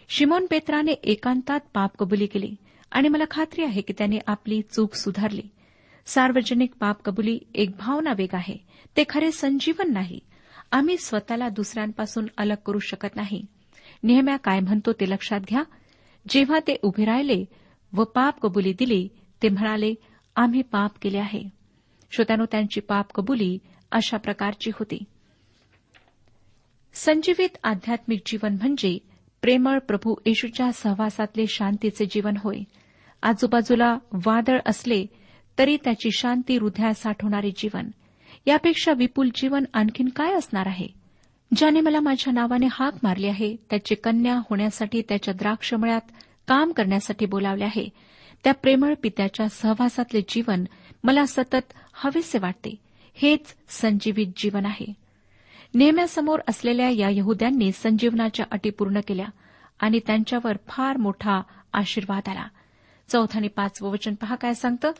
शिमोन 0.08 0.46
पेत्राने 0.50 0.92
एकांतात 0.92 1.60
पाप 1.74 1.96
कबुली 1.96 2.26
केली 2.26 2.56
आणि 2.90 3.08
मला 3.08 3.24
खात्री 3.30 3.64
आहे 3.64 3.80
की 3.80 3.92
त्याने 3.98 4.18
आपली 4.26 4.62
चूक 4.62 4.94
सुधारली. 4.94 5.42
सार्वजनिक 6.06 6.72
पाप 6.80 7.02
कबुली 7.02 7.38
एक 7.54 7.70
भावना 7.78 8.12
वेग 8.16 8.34
आहे. 8.34 8.56
ते 8.96 9.04
खरे 9.08 9.32
संजीवन 9.32 9.92
नाही. 9.92 10.20
आम्ही 10.72 10.96
स्वतःला 10.96 11.48
दुसऱ्यांपासून 11.48 12.26
अलग 12.36 12.56
करू 12.66 12.78
शकत 12.78 13.16
नाही. 13.16 13.46
नेहम्या 14.02 14.36
काय 14.36 14.60
म्हणतो 14.60 14.92
ते 14.92 15.10
लक्षात 15.10 15.40
घ्या. 15.40 15.62
जेव्हा 16.28 16.58
ते 16.58 16.76
उभे 16.82 17.04
राहिले 17.04 17.44
व 17.94 18.04
पाप 18.04 18.40
कबुली 18.40 18.72
दिली 18.72 19.08
ते 19.42 19.48
म्हणाले 19.48 19.94
आम्ही 20.36 20.62
पाप 20.62 20.90
केले 21.02 21.18
आहे. 21.18 21.42
श्रोत्यानो 22.12 22.44
त्यांची 22.44 22.80
पाप 22.80 23.12
कबुली 23.14 23.58
अशा 23.92 24.16
प्रकारची 24.16 24.70
होती. 24.70 24.98
संजीवित 26.94 27.48
आध्यात्मिक 27.64 28.20
जीवन 28.26 28.52
म्हणजे 28.52 28.98
प्रेमळ 29.42 29.78
प्रभू 29.78 30.14
येशूच्या 30.26 30.72
सहवासातले 30.72 31.46
शांतीचे 31.46 32.06
जीवन 32.06 32.34
होय. 32.36 32.58
आजूबाजूला 33.22 33.98
वादळ 34.12 34.58
असले 34.66 35.06
तरी 35.58 35.76
त्याची 35.76 36.10
शांती 36.12 36.56
हृदयात 36.56 36.94
साठवणारे 36.94 37.50
जीवन. 37.50 37.88
यापेक्षा 38.46 38.92
विपुल 38.92 39.28
जीवन 39.34 39.64
आणखीन 39.72 40.08
काय 40.08 40.34
असणार 40.34 40.66
आहे? 40.66 40.86
ज्याने 41.56 41.80
मला 41.80 42.00
माझ्या 42.00 42.32
नावाने 42.32 42.66
हाक 42.72 42.94
मारली 43.02 43.26
आहे 43.26 43.56
त्याची 43.70 43.94
कन्या 43.94 44.34
होण्यासाठी 44.34 45.02
त्याच्या 45.08 45.34
द्राक्षमळ्यात 45.34 46.00
काम 46.48 46.72
करण्यासाठी 46.72 47.26
बोलावले 47.26 47.64
आहे. 47.64 47.88
त्या 48.44 48.54
प्रेमळ 48.54 48.94
पित्याच्या 49.02 49.48
सहवासातले 49.48 50.20
जीवन 50.28 50.64
मला 51.04 51.26
सतत 51.26 51.72
हवेसे 51.94 52.38
वाटते. 52.38 52.74
हेच 53.14 53.54
संजीवित 53.68 54.26
जीवन 54.36 54.66
आहे. 54.66 54.92
नेहम्यासमोर 55.74 56.40
असलेल्या 56.48 56.88
या 56.88 57.08
यहुद्यांनी 57.10 57.72
संजीवनाच्या 57.72 58.46
अटी 58.50 58.70
पूर्ण 58.70 59.00
केल्या 59.08 59.26
आणि 59.80 60.00
त्यांच्यावर 60.06 60.52
फार 60.68 60.96
मोठा 60.96 61.42
आशीर्वाद 61.72 62.28
आला. 62.28 62.46
चौथ 63.08 63.36
आणि 63.36 63.48
पाचवं 63.48 63.90
वचन 63.90 64.14
पहा 64.14 64.34
काय 64.34 64.54
सांगतं? 64.54 64.92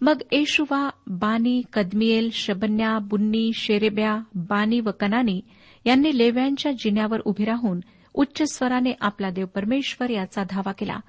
मग 0.00 0.18
येशुवा 0.32 0.90
बानी 1.06 1.62
कदमिएल 1.72 2.30
शबन्या 2.32 2.98
बुन्नी 2.98 3.50
शेरेब्या 3.54 4.20
बानी 4.34 4.80
व 4.80 4.90
कनानी 5.00 5.40
यांनी 5.84 6.18
लेव्यांच्या 6.18 6.72
जिन्यावर 6.72 7.20
उभे 7.24 7.44
राहून 7.44 7.80
उच्च 8.14 8.54
स्वराने 8.54 8.92
आपला 9.00 9.30
देव 9.30 9.46
परमेश्वर 9.46 10.10
याचा 10.10 10.44
धावा 10.50 10.72
केला. 10.72 11.00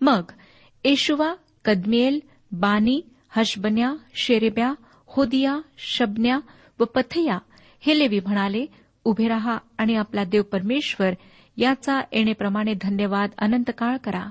मग 0.00 0.22
येशुवा 0.84 1.34
कदमिएल 1.64 2.20
बानी 2.52 3.00
हशबन्या 3.28 3.94
शेरेब्या 4.14 4.74
होदिया 5.06 5.60
शबन्या 5.78 6.38
व 6.80 6.84
पथया 6.84 7.38
हे 7.80 7.98
लेवी 7.98 8.20
म्हणाले 8.20 8.66
उभे 9.04 9.28
रहा 9.28 9.58
आणि 9.78 9.94
आपला 9.94 10.24
देव 10.24 10.42
परमेश्वर 10.42 11.12
याचा 11.56 12.00
येणेप्रमाणे 12.12 12.74
धन्यवाद 12.80 13.30
अनंत 13.38 13.70
काळ 13.78 13.96
करा. 13.96 14.26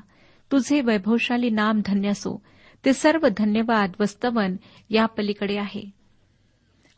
तुझे 0.52 0.82
वैभवशाली 0.82 1.50
नाम 1.50 1.82
धन्य 1.86 2.10
असो. 2.10 2.42
ते 2.86 2.94
सर्व 2.94 3.28
धन्यवाद 3.38 3.92
व 4.00 4.04
स्तवन 4.04 4.56
या 4.90 5.06
पलीकडे 5.06 5.58
आहे. 5.58 6.01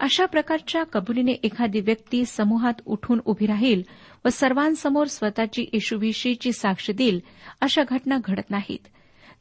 अशा 0.04 0.26
प्रकारच्या 0.26 0.84
कबुलीने 0.84 1.32
एखादी 1.32 1.80
व्यक्ती 1.80 2.26
समूहात 2.26 2.74
उठून 2.86 3.22
उभी 3.26 3.46
राहील 3.46 3.82
व 4.26 4.30
सर्वांसमोर 4.30 5.08
स्वतःची 5.08 5.66
येशूविषयीची 5.74 6.52
साक्ष 6.52 6.92
देईल 6.92 7.20
अशा 7.62 7.82
घटना 7.90 8.18
घडत 8.26 8.52
नाहीत. 8.52 8.88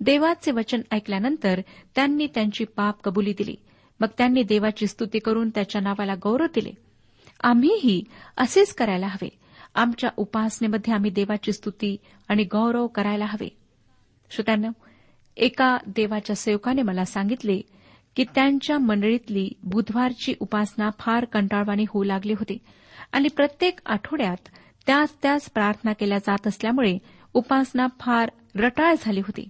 देवाचे 0.01 0.51
वचन 0.51 0.81
ऐकल्यानंतर 0.91 1.61
त्यांनी 1.95 2.27
त्यांची 2.27 2.65
पाप 2.65 3.03
कबुली 3.05 3.33
दिली. 3.39 3.57
मग 4.01 4.07
त्यांनी 4.19 4.43
देवाची 4.43 4.87
स्तुती 4.87 5.19
करून 5.19 5.51
त्याच्या 5.51 5.81
नावाला 5.81 6.15
गौरव 6.15 6.47
दिले. 6.55 6.73
आम्हीही 7.43 8.05
असेच 8.37 8.75
करायला 8.75 9.07
हवे. 9.07 9.29
आमच्या 9.75 10.11
उपासनेमध्ये 10.17 10.95
आम्ही 10.95 11.11
देवाची 11.11 11.53
स्तुती 11.53 11.97
आणि 12.29 12.45
गौरव 12.45 12.87
करायला 12.87 13.25
हवे. 13.25 13.49
श्रोत्यांनो 14.31 14.69
एका 15.37 15.77
देवाच्या 15.87 16.37
सेवकाने 16.37 16.83
मला 16.83 17.05
सांगितले 17.05 17.61
की 18.17 18.25
त्यांच्या 18.25 18.79
मंडळीतली 18.79 19.51
बुधवारची 19.63 20.35
उपासना 20.41 20.91
फार 20.99 21.25
कंटाळवाणी 21.25 21.85
होऊ 21.89 22.05
लागली 22.05 22.33
होती. 22.33 22.59
आणि 23.13 23.29
प्रत्येक 23.29 23.79
आठवड्यात 23.87 24.37
त्याच 24.87 25.17
त्याच 25.23 25.51
प्रार्थना 25.51 25.93
केल्या 25.93 26.19
जात 26.19 26.47
असल्यामुळे 26.47 26.99
उपासना 27.35 27.87
फार 28.01 28.31
रटाळ 28.57 28.95
झाली 29.03 29.21
होती. 29.21 29.49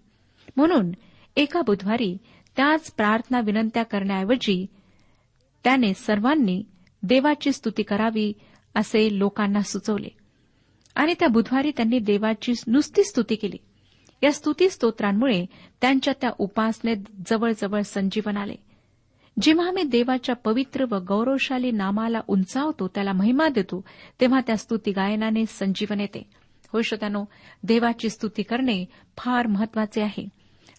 म्हणून 0.57 0.92
एका 1.37 1.62
बुधवारी 1.62 2.18
त्याच 2.57 2.92
प्रार्थना 2.92 3.40
विनंत्या 3.40 3.83
करण्याऐवजी 3.83 4.66
त्याने 5.64 5.94
सर्वांनी 5.94 6.62
देवाची 7.03 7.53
स्तुती 7.53 7.83
करावी 7.83 8.33
असे 8.75 9.18
लोकांना 9.18 9.61
सुचवले. 9.61 10.09
आणि 10.94 11.14
त्या 11.18 11.29
बुधवारी 11.29 11.70
त्यांनी 11.70 11.98
देवाची 11.98 12.53
नुसती 12.66 13.05
स्तुती 13.05 13.35
केली. 13.35 13.57
या 14.22 14.32
स्तुती 14.32 14.70
स्तोत्रांमुळे 14.70 15.46
त्यांच्या 15.80 16.14
त्या 16.20 16.30
उपासनेत 16.38 16.96
जवळजवळ 17.26 17.80
संजीवन 17.80 18.37
आले. 18.37 18.54
जेव्हा 19.42 19.68
आम्ही 19.68 19.82
देवाच्या 19.82 20.35
पवित्र 20.35 20.85
व 20.90 20.98
गौरवशाली 20.98 21.70
नामाला 21.70 22.20
उंचावतो 22.28 22.88
त्याला 22.88 23.12
महिमा 23.12 23.48
देतो 23.48 23.85
तेव्हा 24.20 24.40
त्या 24.46 24.56
स्तुती 24.56 24.90
गायनाने 24.90 25.46
संजीवन 25.46 26.00
येते. 26.00 26.26
हो 26.72 26.82
श्रोत्यानो 26.82 27.24
देवाची 27.62 28.08
स्तुती 28.08 28.42
करणे 28.42 28.85
फार 29.16 29.46
महत्त्वाचे 29.46 30.02
आहे. 30.02 30.28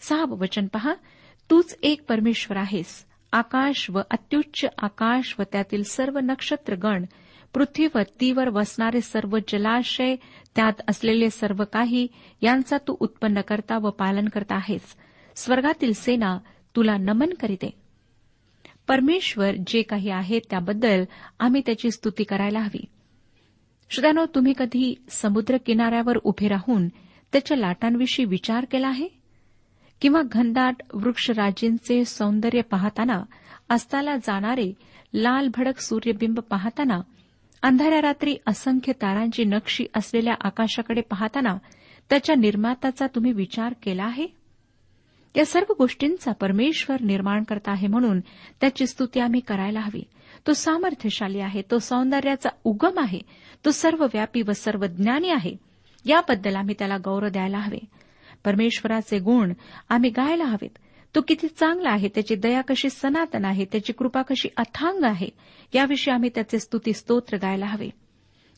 साब 0.02 0.42
वचन 0.42 0.68
पहा 0.68 0.94
तूच 1.50 1.78
एक 1.84 2.04
परमेश्वर 2.10 2.58
आहेस. 2.58 3.06
आकाश 3.32 3.90
व 3.90 4.00
अत्युच्च 4.12 4.66
आकाश 4.78 5.36
व 5.40 5.44
त्यातील 5.52 5.84
सर्व 5.84 6.20
नक्षत्रगण 6.20 7.06
पृथ्वीवर 7.54 8.04
तीवर 8.04 8.50
वसणारे 8.50 9.02
सर्व 9.02 9.38
जलाशय 9.48 10.16
त्यात 10.56 10.74
असलेले 10.90 11.30
सर्व 11.30 11.64
काही 11.74 12.08
यांचा 12.42 12.78
तू 12.78 12.96
उत्पन्न 13.00 13.42
करता 13.42 13.78
व 13.78 13.90
पालन 13.90 14.28
करता 14.28 14.56
आहेस. 14.56 14.96
स्वर्गातील 15.36 15.94
सेना 15.94 16.38
तुला 16.76 16.98
नमन 16.98 17.30
करीते. 17.42 17.70
परमेश्वर 18.88 19.52
जे 19.68 19.82
काही 19.82 20.10
आहे 20.10 20.40
त्याबद्दल 20.40 21.04
आम्ही 21.40 21.62
त्याची 21.66 21.92
स्तुती 21.92 22.24
करायला 22.24 22.60
हवी. 22.60 22.86
श्रोत्यानो 23.90 24.26
तुम्ही 24.26 24.54
कधी 24.58 24.96
समुद्र 25.10 25.58
किनाऱ्यावर 25.58 26.18
उभे 26.24 26.48
राहून 26.48 26.88
त्याच्या 27.32 27.58
लाटांविषयी 27.58 28.26
विचार 28.26 28.66
केला 28.66 28.88
आहे? 28.88 29.08
किंवा 30.02 30.22
घनदाट 30.32 30.76
वृक्षराजींचे 30.94 32.06
सौंदर्य 32.06 32.62
पाहताना 32.62 33.24
अस्ताला 33.70 34.16
जाणारे 34.16 34.74
लाल 35.14 35.48
भडक 35.48 35.80
सूर्यबिंब 35.80 36.40
पाहताना 36.40 37.02
अंधाऱ्या 37.64 38.02
रात्री 38.02 38.38
असंख्य 38.48 38.94
तारांची 38.94 39.44
नक्षी 39.44 39.86
असलेल्या 39.96 40.34
आकाशाकडे 40.42 41.02
पाहताना 41.02 41.58
त्याच्या 42.10 42.36
निर्माताचा 42.36 43.08
तुम्ही 43.08 43.32
विचार 43.32 43.74
केला 43.84 44.04
आहे? 44.04 44.28
या 45.36 45.46
सर्व 45.46 45.74
गोष्टींचा 45.78 46.32
परमेश्वर 46.32 47.02
निर्माण 47.02 47.44
करता 47.44 47.72
आहे 47.72 47.88
म्हणून 47.88 48.20
त्याची 48.62 48.88
स्तुती 48.88 49.20
आम्ही 49.20 49.40
करायला 49.40 49.80
हवी. 49.80 50.04
तो 50.48 50.54
सामर्थ्यशाली 50.54 51.40
आहे 51.40 51.62
तो 51.72 51.80
सौंदर्याचा 51.80 52.50
उगम 52.64 53.00
आहे 53.00 53.20
तो 53.66 53.72
सर्वव्यापी 53.72 54.42
व 54.42 54.52
सर्वज्ञानी 54.52 55.30
आहे. 55.30 55.56
याबद्दल 56.06 56.56
आम्ही 56.56 56.76
त्याला 56.80 56.98
गौरव 56.98 57.28
द्यायला 57.28 57.58
हवे. 57.58 57.80
परमेश्वराचे 58.46 59.20
गुण 59.20 59.54
आम्ही 59.90 60.10
गायला 60.10 60.44
हवेत. 60.44 60.78
तो 61.16 61.22
किती 61.22 61.48
चांगला 61.48 61.90
आहे 61.90 62.08
त्याची 62.08 62.36
दया 62.36 62.62
कशी 62.62 62.90
सनातन 62.90 63.46
आहे 63.46 63.66
त्याची 63.66 63.94
कृपा 63.94 64.22
कशी 64.22 64.50
अथांग 64.58 65.04
आहे 65.04 65.30
याविषयी 65.74 66.14
आम्ही 66.14 66.30
त्याचे 66.36 66.60
स्तुती 66.60 66.94
स्तोत्र 66.94 67.38
गायला 67.38 67.66
हवे. 67.66 67.90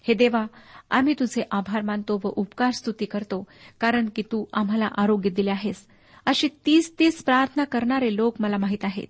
हे 0.08 0.14
देवा 0.14 0.46
आम्ही 0.90 1.14
तुझे 1.14 1.44
आभार 1.52 1.82
मानतो 1.82 2.22
व 2.24 2.28
उपकार 2.36 2.72
स्तुती 2.72 3.06
करतो 3.06 3.44
कारण 3.80 4.10
की 4.16 4.22
तू 4.22 4.46
आम्हाला 4.54 4.88
आरोग्य 4.98 5.30
दिले 5.30 5.52
आहेस. 5.52 5.86
अशी 6.26 6.48
तीस 6.66 6.94
तीस 7.00 7.24
प्रार्थना 7.24 7.64
करणारे 7.64 8.16
लोक 8.16 8.36
मला 8.40 8.58
माहीत 8.58 8.84
आहेत. 8.84 9.08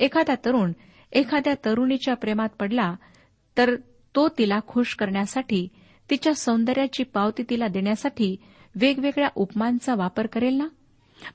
एखादा 0.00 0.34
तरुण 0.44 0.72
एखाद्या 1.12 1.54
तरुणीच्या 1.64 2.14
प्रेमात 2.14 2.48
पडला 2.60 2.94
तर 3.56 3.76
तो 4.14 4.28
तिला 4.28 4.58
खुश 4.66 4.94
करण्यासाठी 4.94 5.68
तिच्या 6.10 6.34
सौंदर्याची 6.34 7.02
पावती 7.04 7.42
तिला 7.50 7.68
देण्यासाठी 7.68 8.36
वेगवेगळ्या 8.74 9.28
उपमांचा 9.34 9.94
वापर 9.94 10.26
करेल 10.26 10.54
ना? 10.54 10.66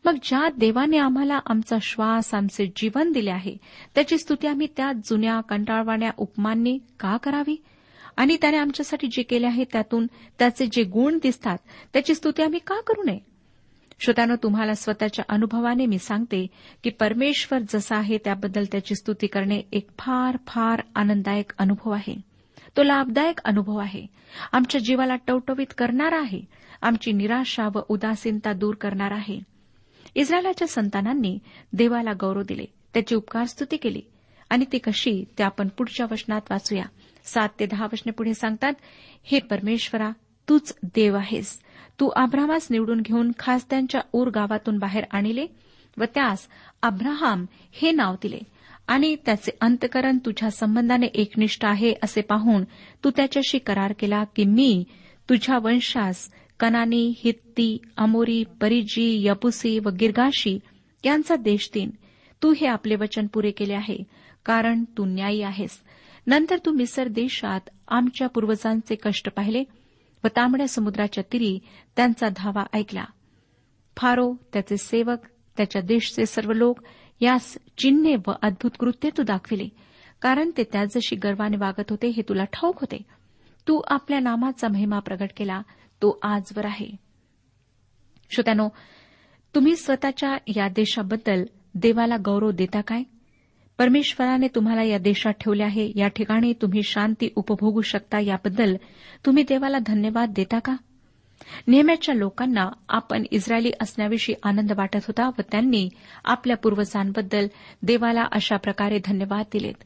मग 0.05 0.15
ज्या 0.23 0.49
देवाने 0.57 0.97
आम्हाला 0.97 1.39
आमचा 1.45 1.77
श्वास 1.81 2.33
आमचे 2.33 2.73
जीवन 2.75 3.11
दिले 3.11 3.29
आहे 3.29 3.57
त्याची 3.95 4.17
स्तुती 4.17 4.47
आम्ही 4.47 4.67
त्या 4.77 4.91
जुन्या 4.93 5.41
कंटाळवाण्या 5.41 6.11
उपमांनी 6.17 6.79
का 6.99 7.17
करावी? 7.17 7.63
आणि 8.17 8.37
त्याने 8.41 8.57
आमच्यासाठी 8.57 9.07
जे 9.07 9.23
केले 9.23 9.47
आहे 9.47 9.63
त्यातून 9.63 10.07
त्याचे 10.39 10.65
जे 10.71 10.83
गुण 10.83 11.17
दिसतात 11.23 11.57
त्याची 11.93 12.15
स्तुती 12.15 12.43
आम्ही 12.43 12.59
का 12.59 12.81
करू 12.81 13.03
नये? 13.03 13.19
श्रोत्यानं 13.99 14.35
तुम्हाला 14.43 14.73
स्वतःच्या 14.73 15.25
अनुभवाने 15.29 15.85
मी 15.85 15.97
सांगते 15.97 16.47
की 16.83 16.89
परमेश्वर 16.89 17.59
जसा 17.69 17.97
आहे 17.97 18.17
त्याबद्दल 18.17 18.63
त्याची 18.71 18.95
स्तुती 18.95 19.27
करणे 19.27 19.61
एक 19.71 19.89
फार 19.99 20.37
फार 20.47 20.81
आनंददायक 20.95 21.53
अनुभव 21.57 21.91
आहे. 21.91 22.21
तो 22.77 22.83
लाभदायक 22.83 23.39
अनुभव 23.45 23.77
आहे. 23.77 24.05
आमच्या 24.51 24.81
जीवाला 24.81 25.15
टवटवीत 25.15 25.73
करणारा 25.77 26.19
आहे. 26.19 26.41
आमची 26.81 27.11
निराशा 27.11 27.67
व 27.75 27.79
उदासीनता 27.89 28.53
दूर 28.53 28.75
करणार 28.75 29.11
आहे. 29.11 29.56
इस्रायलाच्या 30.17 30.67
संतानांनी 30.67 31.39
देवाला 31.73 32.11
गौरव 32.13 32.41
दिले. 32.41 32.65
त्याची 32.93 33.15
उपकार 33.15 33.45
स्तुती 33.45 33.77
केली. 33.77 34.01
आणि 34.49 34.65
ती 34.71 34.77
कशी 34.77 35.23
ते 35.37 35.43
आपण 35.43 35.67
पुढच्या 35.67 36.05
वचनात 36.11 36.41
वाचूया. 36.49 36.83
सात 37.23 37.49
ते 37.59 37.65
दहा 37.65 37.85
वचने 37.85 38.11
पुढे 38.11 38.33
सांगतात 38.33 38.73
हे 39.23 39.39
परमेश्वरा 39.39 40.09
तूच 40.49 40.75
देव 40.83 41.15
आहेस. 41.15 41.59
तू 41.99 42.07
अब्रामास 42.07 42.67
निवडून 42.69 43.01
घेऊन 43.01 43.31
खासत्यांच्या 43.39 44.01
ऊर 44.13 44.29
गावातून 44.29 44.77
बाहेर 44.77 45.03
आणले 45.11 45.45
व 45.97 46.03
त्यास 46.03 46.47
अब्राहाम 46.81 47.45
हे 47.71 47.91
नाव 47.91 48.15
दिले. 48.21 48.39
आणि 48.87 49.15
त्याचे 49.25 49.51
अंतकरण 49.61 50.17
तुझ्या 50.17 50.51
संबंधाने 50.51 51.05
एकनिष्ठ 51.05 51.65
आहे 51.65 51.93
असे 52.03 52.21
पाहून 52.21 52.63
तू 53.03 53.09
त्याच्याशी 53.09 53.57
करार 53.57 53.93
केला 53.99 54.23
की 54.23 54.45
मी 54.45 54.83
तुझ्या 55.29 55.57
वंशास 55.57 56.31
कनानी 56.59 57.13
हित्ती 57.17 57.77
अमोरी 57.97 58.43
परिजी 58.61 59.27
यपुसी 59.27 59.79
व 59.79 59.89
गिरगाशी 59.89 60.57
यांचा 61.03 61.35
देश 61.35 61.69
देईन 61.73 61.89
तू 62.43 62.53
हे 62.53 62.67
आपले 62.67 62.95
वचन 62.95 63.27
पुरे 63.27 63.51
केले 63.51 63.73
आहे 63.73 63.97
कारण 64.45 64.83
तू 64.97 65.05
न्यायी 65.05 65.41
आहेस. 65.41 65.79
नंतर 66.27 66.57
तू 66.65 66.71
मिसर 66.71 67.07
देशात 67.07 67.69
आमच्या 67.87 68.27
पूर्वजांचे 68.27 68.95
कष्ट 68.95 69.29
पाहिले 69.29 69.63
व 70.23 70.27
तांबड्या 70.27 70.67
समुद्राच्या 70.67 71.23
तिरी 71.31 71.59
त्यांचा 71.95 72.27
धावा 72.35 72.63
ऐकला. 72.73 73.05
फारो 73.97 74.33
त्याचे 74.53 74.77
सेवक 74.77 75.27
त्याच्या 75.57 75.81
देशचे 75.81 76.25
सर्व 76.25 76.51
लोक 76.51 76.79
यास 77.21 77.57
चिन्हे 77.77 78.15
व 78.27 78.31
अद्भुत 78.41 78.71
कृत्य 78.79 79.09
तू 79.17 79.23
दाखविले 79.23 79.67
कारण 80.21 80.51
ते 80.57 80.63
त्या 80.63 80.85
जशी 80.85 81.15
गर्वाने 81.15 81.57
वागत 81.57 81.89
होते 81.89 82.07
हे 82.07 82.21
तुला 82.29 82.43
ठाऊक 82.43 82.79
होते. 82.81 82.97
तू 83.67 83.81
आपल्या 83.87 84.19
नामाचा 84.19 84.67
महिमा 84.67 84.99
प्रगट 84.99 85.29
केला 85.37 85.61
तो 86.01 86.19
आजवर 86.23 86.65
आहे. 86.65 86.95
श्रोत्यानो 88.29 88.69
तुम्ही 89.55 89.75
स्वतःच्या 89.75 90.37
या 90.47 90.67
देशाबद्दल 90.67 91.43
देवाला 91.75 92.15
गौरव 92.25 92.51
देता 92.51 92.81
काय? 92.81 93.03
परमेश्वराने 93.77 94.47
तुम्हाला 94.47 94.83
या 94.83 94.97
देशात 94.97 95.33
ठेवले 95.33 95.63
आहे 95.63 95.91
या 95.95 96.07
ठिकाणी 96.07 96.53
तुम्ही 96.61 96.83
शांती 96.83 97.29
उपभोगू 97.35 97.81
शकता 97.81 98.19
याबद्दल 98.19 98.75
तुम्ही 99.25 99.43
देवाला 99.43 99.77
धन्यवाद 99.85 100.33
देता 100.35 100.59
का? 100.59 100.75
नेहम्याच्या 101.67 102.15
लोकांना 102.15 102.69
आपण 102.89 103.23
इस्रायली 103.31 103.71
असण्याविषयी 103.81 104.35
आनंद 104.43 104.71
वाटत 104.71 105.05
होता 105.07 105.27
व 105.27 105.41
त्यांनी 105.51 105.89
आपल्या 106.25 106.57
पूर्वजांबद्दल 106.57 107.47
देवाला 107.83 108.23
अशा 108.31 108.57
प्रकारे 108.57 108.99
धन्यवाद 109.05 109.45
दिलेत. 109.53 109.83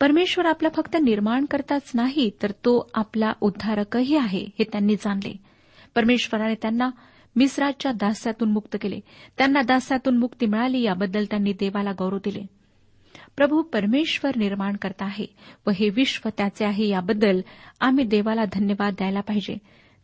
परमेश्वर 0.00 0.46
आपला 0.46 0.68
फक्त 0.68 0.96
निर्माण 0.96 1.44
करताच 1.44 1.90
नाही 1.94 2.30
तर 2.42 2.50
तो 2.50 2.90
आपला 2.94 3.32
उद्धारकही 3.40 4.16
आहे 4.16 4.46
हे 4.58 4.64
त्यांनी 4.64 4.94
जाणले. 4.94 5.36
परमेश्वराने 5.94 6.54
त्यांना 6.54 6.90
मिस्राच्या 7.36 7.92
दास्यातून 7.92 8.52
मुक्त 8.52 8.76
केले. 8.80 9.00
त्यांना 9.38 9.62
दास्यातून 9.62 10.16
मुक्ती 10.16 10.46
मिळाली 10.46 10.82
याबद्दल 10.82 11.24
त्यांनी 11.24 11.52
देवाला 11.52 11.92
गौरव 11.92 12.18
दिले. 12.24 12.42
प्रभू 13.36 13.62
परमेश्वर 13.62 14.36
निर्माण 14.36 14.76
करता 14.76 15.04
आहे 15.04 15.26
व 15.66 15.70
हे 15.70 15.88
विश्व 15.88 16.28
त्याचे 16.38 16.64
आहे 16.64 16.88
याबद्दल 16.88 17.40
आम्ही 17.80 18.04
देवाला 18.04 18.44
धन्यवाद 18.52 18.92
द्यायला 18.92 19.20
पाहिजे. 19.20 19.58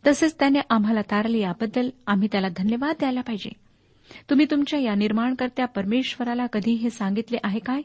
तसेच 0.07 0.35
त्याने 0.39 0.59
आम्हाला 0.69 1.01
तारले 1.01 1.39
याबद्दल 1.39 1.89
आम्ही 2.07 2.27
त्याला 2.31 2.47
धन्यवाद 2.57 2.95
द्यायला 2.99 3.21
पाहिजे. 3.21 3.49
तुम्ही 4.29 4.45
तुमच्या 4.51 4.79
या 4.79 4.95
निर्माणकर्त्या 4.95 5.65
परमेश्वराला 5.65 6.45
कधी 6.45 6.71
हे 6.71 6.89
सांगितले 6.89 7.37
आहे 7.43 7.59
काय? 7.59 7.81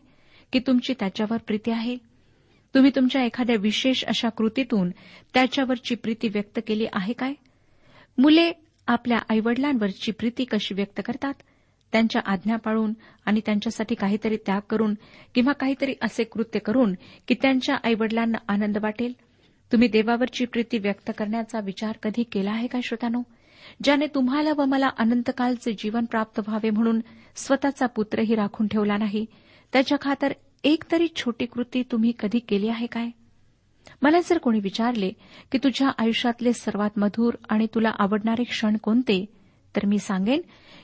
की 0.52 0.58
तुमची 0.58 0.94
त्याच्यावर 1.00 1.36
प्रीती 1.36 1.70
आहे? 1.70 1.96
तुम्ही 2.74 2.90
तुमच्या 2.96 3.24
एखाद्या 3.24 3.56
विशेष 3.56 4.04
अशा 4.04 4.28
कृतीतून 4.28 4.90
त्याच्यावरची 5.34 5.94
प्रीती 5.94 6.28
व्यक्त 6.28 6.60
केली 6.66 6.86
आहे 6.92 7.12
काय? 7.12 7.34
मुले 8.18 8.52
आपल्या 8.86 9.18
आईवडिलांवरची 9.28 10.12
प्रीती 10.12 10.44
कशी 10.44 10.74
व्यक्त 10.74 11.00
करतात? 11.06 11.34
त्यांच्या 11.92 12.22
आज्ञा 12.24 12.56
पाळून 12.56 12.92
आणि 13.26 13.40
त्यांच्यासाठी 13.46 13.94
काहीतरी 13.94 14.36
त्याग 14.36 14.60
करून 14.70 14.94
किंवा 15.34 15.52
काहीतरी 15.52 15.94
असे 16.02 16.24
कृत्य 16.24 16.58
करून 16.58 16.94
की 17.28 17.34
त्यांच्या 17.34 17.76
आईवडिलांना 17.84 18.38
आनंद 18.48 18.78
वाटेल? 18.78 19.12
तुम्ही 19.72 19.88
देवावरची 19.88 20.44
प्रीती 20.44 20.78
व्यक्त 20.78 21.10
करण्याचा 21.18 21.60
विचार 21.60 21.96
कधी 22.02 22.22
केला 22.22 22.50
आहे 22.50 22.66
का 22.66 22.78
श्रोतानो 22.84 23.22
ज्याने 23.84 24.06
तुम्हाला 24.06 24.52
व 24.56 24.64
मला 24.64 24.88
अनंतकालचे 24.98 25.72
जीवन 25.72 26.04
प्राप्त 26.04 26.40
व्हावे 26.40 26.70
म्हणून 26.70 27.00
स्वतःचा 27.36 27.86
पुत्रही 27.86 28.34
राखून 28.34 28.66
ठेवला 28.66 28.96
नाही 28.96 29.26
त्याच्या 29.72 29.98
खातर 30.00 30.32
एक 30.64 30.84
तरी 30.92 31.08
छोटी 31.16 31.46
कृती 31.46 31.82
तुम्ही 31.82 32.12
कधी 32.18 32.38
केली 32.38 32.68
आहे 32.68 32.86
काय? 32.86 33.08
मला 34.02 34.20
जर 34.20 34.38
कोणी 34.38 34.60
विचारले 34.60 35.10
की 35.52 35.58
तुझ्या 35.58 35.90
आयुष्यातले 35.98 36.52
सर्वात 36.52 36.90
मधुर 36.96 37.34
आणि 37.48 37.66
तुला 37.74 37.90
आवडणारे 37.98 38.44
क्षण 38.44 38.76
कोणते 38.76 39.26
तर 39.76 39.86
मी 39.86 39.98
सांगेन 39.98 40.40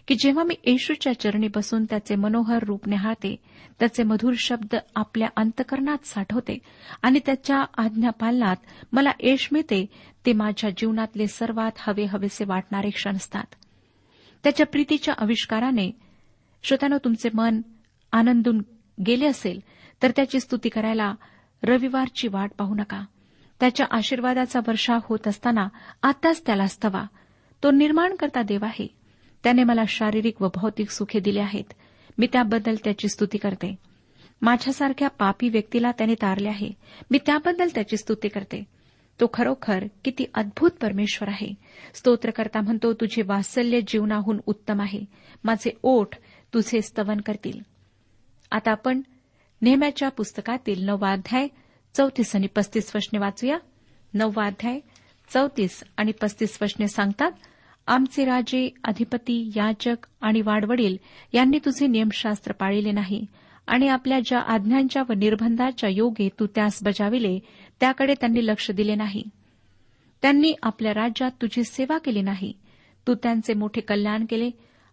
की 0.08 0.14
जेव्हा 0.14 0.44
मी 0.44 0.54
येशूच्या 0.64 1.20
चरणी 1.20 1.48
बसून 1.54 1.84
त्याचे 1.84 2.14
मनोहर 2.14 2.62
रूप 2.62 2.88
निहाळते 2.88 3.36
त्याचे 3.78 4.02
मधुर 4.02 4.32
शब्द 4.38 4.76
आपल्या 4.96 5.28
अंतकरणात 5.36 6.06
साठवते 6.06 6.58
आणि 7.02 7.20
त्याच्या 7.26 7.64
आज्ञापालनात 7.76 8.56
मला 8.92 9.10
यश 9.20 9.48
मिळते 9.52 9.86
ते 10.26 10.32
माझ्या 10.32 10.70
जीवनातले 10.70 11.26
सर्वात 11.26 11.72
हवे 11.78 12.04
हवेसे 12.04 12.44
वाटणारे 12.44 12.90
क्षण 12.90 13.16
असतात. 13.16 13.54
त्याच्या 14.44 14.66
प्रीतीच्या 14.66 15.14
आविष्काराने 15.18 15.90
श्रोत्यानं 16.62 16.96
तुमचे 16.96 17.28
मन 17.34 17.60
आनंदून 18.12 18.62
गेले 19.06 19.26
असेल 19.26 19.60
तर 20.02 20.10
त्याची 20.10 20.40
स्तुती 20.40 20.68
करायला 20.68 21.14
रविवारची 21.62 22.28
वाट 22.28 22.50
पाहू 22.58 22.74
नका. 22.74 23.04
त्याच्या 23.60 23.86
आशीर्वादाचा 23.90 24.60
वर्षाव 24.68 24.98
होत 25.02 25.28
असताना 25.28 25.68
आताच 26.02 26.42
त्याला 26.46 26.66
स्तवा 26.66 27.04
तो 27.62 27.70
निर्माण 27.70 28.14
करता 28.14 28.42
देव 28.42 28.64
आहे. 28.64 28.86
त्याने 29.44 29.64
मला 29.64 29.82
शारीरिक 29.88 30.42
व 30.42 30.48
भौतिक 30.54 30.90
सुखे 30.90 31.20
दिले 31.20 31.40
आहेत. 31.40 31.72
मी 32.18 32.26
त्याबद्दल 32.32 32.74
त्याची 32.84 33.08
स्तुती 33.08 33.38
करते. 33.38 33.76
माझ्यासारख्या 34.42 35.08
पापी 35.08 35.48
व्यक्तीला 35.48 35.90
त्याने 35.90 36.14
तारले 36.14 36.48
आहे. 36.48 36.70
मी 37.10 37.18
त्याबद्दल 37.26 37.68
त्याची 37.74 37.96
स्तुती 37.96 38.28
करते. 38.28 38.64
तो 39.20 39.30
खरोखर 39.32 39.84
किती 40.04 40.24
अद्भुत 40.34 40.70
परमेश्वर 40.70 41.28
आहे. 41.28 41.54
स्तोत्रकर्ता 41.94 42.60
म्हणतो 42.60 42.92
तुझे 42.92 43.22
वात्सल्य 43.22 43.80
जीवनाहून 43.86 44.38
उत्तम 44.46 44.80
आहे. 44.80 45.04
माझे 45.44 45.70
ओठ 45.82 46.08
तुझे 46.54 46.82
स्तवन 46.82 47.20
करतील. 47.20 47.75
आता 48.50 48.70
आपण 48.70 49.00
नेहम्याच्या 49.62 50.08
पुस्तकातील 50.08 50.84
नववाध्याय 50.84 51.48
चौतीस 51.94 52.36
आणि 52.36 52.46
पस्तीस 52.46 52.92
वशने 52.94 53.18
वाचूया. 53.18 53.58
नववाध्याय 54.14 54.80
चौतीस 55.34 55.84
आणि 55.96 56.12
पस्तीस 56.12 56.58
वशने 56.62 56.88
सांगतात 56.88 57.30
आमचे 57.86 58.24
राजे 58.24 58.70
अधिपती 58.84 59.52
याजक 59.56 60.06
आणि 60.20 60.40
वाडवडील 60.40 60.96
यांनी 61.32 61.58
तुझे 61.64 61.86
नियमशास्त्र 61.86 62.52
पाळिले 62.52 62.90
नाही. 62.90 63.26
आणि 63.66 63.88
आपल्या 63.88 64.18
ज्या 64.26 64.38
आज्ञांच्या 64.38 65.02
व 65.08 65.12
निर्बंधाच्या 65.12 65.90
योगे 65.92 66.28
तू 66.28 66.46
त्यास 66.46 66.78
बजाविले 66.82 67.38
त्याकडे 67.80 68.14
त्यांनी 68.20 68.46
लक्ष 68.46 68.70
दिले 68.70 68.94
नाही. 68.94 69.22
त्यांनी 70.22 70.52
आपल्या 70.62 70.94
राज्यात 70.94 71.30
तुझी 71.42 71.64
सेवा 71.64 71.98
केली 71.98 72.22
नाही. 72.22 72.52
तू 73.06 73.14
त्यांचे 73.14 73.54
मोठे 73.54 73.80
कल्याण 73.80 74.24
केले 74.30 74.50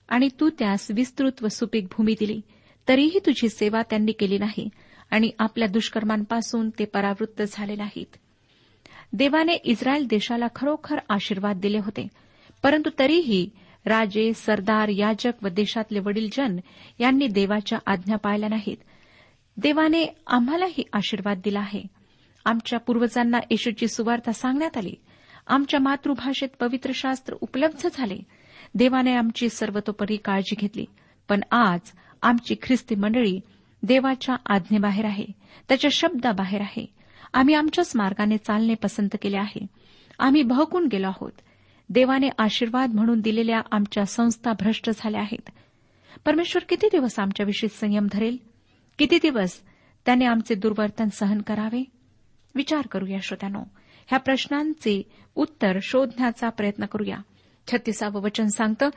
आणि 0.10 0.30
तू 0.39 0.50
त्यास 0.50 0.88
विस्तृत 0.92 1.44
व 1.44 1.48
सुपीक 1.48 1.84
भूमी 1.84 2.16
दिली. 2.20 2.42
तरीही 2.88 3.19
तुझी 3.19 3.50
सेवा 3.50 3.82
त्यांनी 3.89 4.12
केली 4.12 4.38
नाही 4.38 4.69
आणि 5.12 5.32
आपल्या 5.39 5.67
दुष्कर्मांपासून 5.67 6.69
ते 6.69 6.86
परावृत्त 6.86 7.41
झाले 7.52 7.76
नाहीत. 7.76 8.17
देवाने 9.13 9.54
इस्रायल 9.54 10.08
देशाला 10.10 10.46
खरोखर 10.56 10.98
आशीर्वाद 11.10 11.58
दिले 11.58 11.78
होते 11.78 12.08
परंतु 12.63 12.89
तरीही 13.00 13.50
राजे 13.86 14.34
सरदार 14.34 14.88
याजक 14.88 15.43
व 15.43 15.48
देशातले 15.48 16.00
वडीलजन 16.00 16.58
यांनी 17.00 17.28
देवाच्या 17.28 17.80
आज्ञा 17.88 18.15
पाळल्या 18.15 18.50
नाहीत. 18.50 18.78
देवाने 19.58 20.06
आम्हालाही 20.28 20.84
आशीर्वाद 20.93 21.41
दिला 21.43 21.60
आहे. 21.60 21.84
आमच्या 22.46 22.80
पूर्वजांना 22.80 23.38
येशूची 23.52 23.88
सुवार्ता 23.88 24.32
सांगण्यात 24.32 24.78
आली. 24.78 24.93
आमच्या 25.48 25.80
मातृभाषेत 25.80 26.50
पवित्र 26.60 26.91
शास्त्र 26.93 27.36
उपलब्ध 27.41 27.88
झाले. 27.93 28.17
देवाने 28.76 29.12
आमची 29.12 29.50
सर्वतोपरी 29.50 30.17
काळजी 30.17 30.56
घेतली. 30.60 30.86
पण 31.30 31.41
आज 31.52 31.80
आमची 32.24 32.56
ख्रिस्ती 32.62 32.96
मंडळी 32.96 33.40
देवाच्या 33.84 34.36
आज्ञेबाहेर 34.46 35.06
आहे 35.06 35.26
त्याच्या 35.70 35.90
शब्दाबाहेर 35.94 36.62
आहे. 36.62 36.86
आम्ही 37.34 37.56
आमच्याच 37.56 37.92
मार्गाने 37.96 38.38
चालणे 38.38 38.76
पसंत 38.76 39.16
केले 39.22 39.38
आहे. 39.38 39.68
आम्ही 40.20 40.44
बहकून 40.44 40.88
गेलो 40.88 41.08
आहोत. 41.08 41.32
देवाने 41.90 42.30
आशीर्वाद 42.38 42.94
म्हणून 42.94 43.20
दिलेल्या 43.20 43.62
आमच्या 43.72 44.06
संस्था 44.06 44.52
भ्रष्ट 44.52 44.90
झाल्या 44.96 45.22
आहेत. 45.22 45.50
परमेश्वर 46.26 46.64
किती 46.70 46.88
दिवस 46.88 47.20
आमच्याविषयी 47.20 47.70
संयम 47.70 48.08
धरेल? 48.12 48.38
किती 48.98 49.18
दिवस 49.18 49.62
त्याने 50.06 50.26
आमचे 50.26 50.56
दुर्वर्तन 50.56 51.08
सहन 51.08 51.42
करावे? 51.42 51.84
विचार 52.56 52.88
करूया 52.88 53.18
श्रोत्यानो. 53.22 53.64
ह्या 54.08 54.20
प्रश्नांचे 54.20 55.12
उत्तर 55.36 55.78
शोधण्याचा 55.82 56.50
प्रयत्न 56.50 56.86
करूया. 56.86 57.18
छत्तीसावं 57.72 58.22
वचन 58.22 58.48
सांगतं 58.48 58.90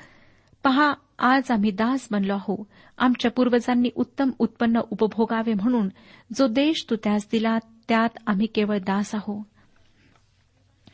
पहा 0.62 0.94
आज 1.18 1.50
आम्ही 1.50 1.70
दास 1.70 2.08
बनलो 2.10 2.34
आहो. 2.34 2.66
आमच्या 2.98 3.30
पूर्वजांनी 3.30 3.90
उत्तम 3.94 4.30
उत्पन्न 4.38 4.80
उपभोगावे 4.90 5.54
म्हणून 5.54 5.88
जो 6.36 6.46
देश 6.46 6.86
तू 6.90 6.96
त्यास 6.96 7.26
दिला 7.32 7.58
त्यात 7.88 8.08
आम्ही 8.26 8.46
केवळ 8.46 8.78
दास 8.78 9.14
आहो. 9.14 9.42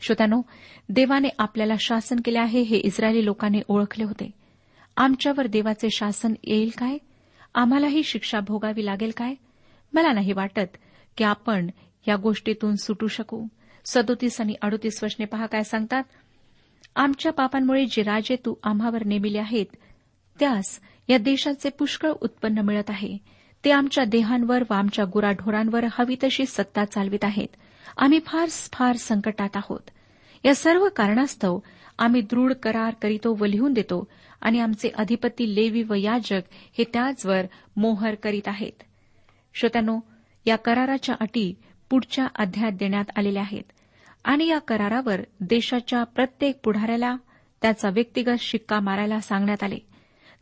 श्रोत्यानो 0.01 0.43
देवाने 0.89 1.29
आपल्याला 1.39 1.75
शासन 1.81 2.17
केले 2.25 2.39
आहे 2.39 2.61
हे 2.61 2.77
इस्रायली 2.77 3.25
लोकांनी 3.25 3.61
ओळखले 3.69 4.05
होते. 4.05 4.31
आमच्यावर 4.97 5.47
देवाचे 5.47 5.89
शासन 5.91 6.35
येईल 6.45 6.71
काय? 6.79 6.99
आम्हालाही 7.55 8.03
शिक्षा 8.03 8.41
भोगावी 8.41 8.87
लागेल 8.87 9.11
काय? 9.17 9.35
मला 9.93 10.13
नाही 10.13 10.33
वाटत 10.33 10.77
की 11.17 11.25
आपण 11.25 11.71
या 12.09 12.17
गोष्टीतून 12.17 12.77
सुटू 12.77 13.07
शकू. 13.07 13.47
सदोतीस 13.85 14.41
आणि 14.41 14.55
अडोतीस 14.63 15.05
वचने 15.05 15.25
पहा 15.25 15.47
काय 15.47 15.63
सांगतात? 15.63 16.03
आमच्या 16.97 17.33
पापांमुळे 17.33 17.87
जे 17.87 18.03
राजे 18.03 18.37
तू 18.37 18.55
आम्हावर 18.63 19.05
नेमिले 19.05 19.39
आहेत 19.39 19.67
त्यास 20.41 20.81
या 21.09 21.19
देशाचे 21.19 21.71
पुष्कळ 21.71 22.11
उत्पन्न 22.11 22.59
मिळत 22.59 22.91
आहे. 22.91 23.17
ते 23.65 23.71
आमच्या 23.71 24.05
देहांवर 24.05 24.63
व 24.71 24.75
आमच्या 24.75 25.05
गुराढोरांवर 25.05 25.85
हवी 25.93 26.17
तशी 26.25 26.47
सत्ता 26.47 26.85
चालवित 26.85 27.25
आहेत. 27.25 27.49
आम्ही 27.97 28.21
फार 28.27 28.49
फार 28.49 28.97
संकटात 28.97 29.49
आहोत. 29.55 29.91
या 30.45 30.55
सर्व 30.55 30.89
कारणास्तव 30.97 31.59
आम्ही 31.99 32.21
दृढ 32.21 32.53
करार 32.53 32.95
करीतो 33.03 33.37
व 33.41 33.45
लिहून 33.45 33.73
देतो 33.73 34.09
आणि 34.41 34.61
आमचे 34.61 34.89
अधिपती 34.89 35.55
लेवी 35.55 35.83
व 35.83 35.95
याजक 35.95 36.41
हे 36.79 36.85
त्याचवर 36.85 37.43
मोहर 37.77 38.15
करीत 38.15 38.49
आहेत. 38.49 38.83
श्रोत्यानो 39.55 39.99
या 40.47 40.57
कराराच्या 40.57 41.15
अटी 41.21 41.55
पुढच्या 41.91 42.27
अध्यायात 42.35 42.73
देण्यात 42.73 43.05
आलेल्या 43.17 43.43
आहेत. 43.43 43.73
आणि 44.25 44.47
या 44.47 44.59
करारावर 44.59 45.21
देशाच्या 45.41 46.05
प्रत्येक 46.05 46.61
पुढाऱ्याला 46.65 47.17
त्याचा 47.63 47.91
व्यक्तिगत 47.91 48.41
शिक्का 48.41 48.81
मारायला 48.81 49.21
सांगण्यात 49.21 49.63
आले. 49.63 49.79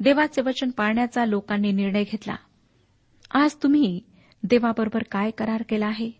देवाचे 0.01 0.41
वचन 0.41 0.71
पाळण्याचा 0.71 1.27
लोकांनी 1.27 1.73
निर्णय 1.73 2.05
घेतला. 2.05 2.37
आज 3.31 3.55
तुम्ही 3.55 4.01
देवाबरोबर 4.43 5.03
काय 5.03 5.31
करार 5.31 5.63
केला 5.69 5.87
आहे? 5.87 6.11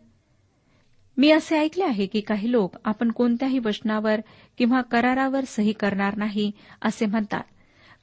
मी 1.17 1.31
असे 1.31 1.59
ऐकले 1.59 1.85
आहे 1.85 2.07
की 2.07 2.21
काही 2.21 2.53
लोक 2.53 2.77
आपण 2.85 3.11
कोणत्याही 3.11 3.59
वचनावर 3.59 4.21
किंवा 4.59 4.81
करारावर 4.81 5.45
सही 5.45 5.73
करणार 5.73 6.17
नाही 6.17 6.53
असे 6.83 7.07
म्हणतात. 7.07 7.43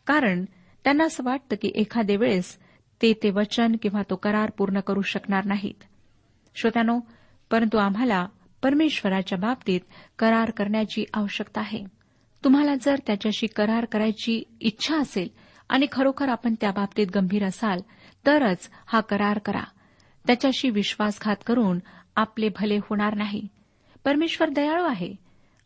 कारण 0.07 0.45
त्यांना 0.83 1.03
असं 1.03 1.23
वाटतं 1.23 1.55
की 1.61 1.71
एखाद्या 1.75 2.17
वेळेस 2.17 2.57
ते 3.01 3.13
ते 3.23 3.29
वचन 3.29 3.75
किंवा 3.81 4.01
तो 4.09 4.15
करार 4.15 4.49
पूर्ण 4.49 4.79
करू 4.79 5.01
शकणार 5.01 5.45
नाहीत. 5.45 5.83
श्रोत्यानो 6.55 6.99
परंतु 7.51 7.77
आम्हाला 7.77 8.27
परमेश्वराच्या 8.63 9.37
बाबतीत 9.37 9.79
करार 10.19 10.51
करण्याची 10.51 11.05
आवश्यकता 11.13 11.61
आहे. 11.61 11.85
तुम्हाला 12.43 12.75
जर 12.75 12.95
त्याच्याशी 13.07 13.47
करार 13.47 13.85
करायची 13.85 14.43
इच्छा 14.61 14.97
असेल 14.97 15.27
आणि 15.69 15.85
खरोखर 15.91 16.29
आपण 16.29 16.55
त्या 16.61 16.71
बाबतीत 16.71 17.07
गंभीर 17.15 17.45
असाल 17.45 17.79
तरच 18.25 18.69
हा 18.85 18.99
करार 18.99 19.37
करा. 19.37 19.63
त्याच्याशी 20.27 20.69
विश्वासघात 20.69 21.35
करून 21.45 21.79
आपले 22.15 22.49
भले 22.49 22.77
होणार 22.77 23.15
नाही. 23.15 23.47
परमेश्वर 24.05 24.49
दयाळू 24.49 24.83
आहे. 24.83 25.15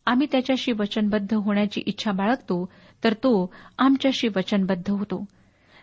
आम्ही 0.06 0.26
त्याच्याशी 0.32 0.72
वचनबद्ध 0.72 1.34
होण्याची 1.34 1.80
इच्छा 1.86 2.12
बाळगतो 2.12 2.72
तर 3.04 3.12
तो 3.12 3.54
आमच्याशी 3.78 4.28
वचनबद्ध 4.28 4.90
होतो. 4.90 5.24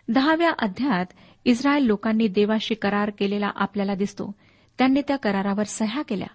दहाव्या 0.08 0.50
अध्यायात 0.58 1.06
इस्रायल 1.44 1.82
लोकांनी 1.82 2.28
देवाशी 2.28 2.74
करार 2.74 3.10
केलेला 3.18 3.50
आपल्याला 3.54 3.94
दिसतो. 3.94 4.32
त्यांनी 4.78 5.02
त्या 5.08 5.16
करारावर 5.16 5.62
सह्या 5.62 6.02
केल्या. 6.02 6.28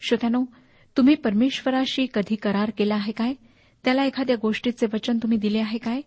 श्रोत्यानो 0.00 0.44
तुम्ही 0.96 1.14
परमेश्वराशी 1.14 2.06
कधी 2.14 2.34
करार 2.34 2.70
केला 2.78 2.94
आहे 2.94 3.12
काय? 3.12 3.34
त्याला 3.84 4.04
एखाद्या 4.04 4.36
गोष्टीचे 4.42 4.86
वचन 4.94 5.18
तुम्ही 5.18 5.38
दिले 5.38 5.58
आहे 5.58 5.78
काय? 5.78 6.00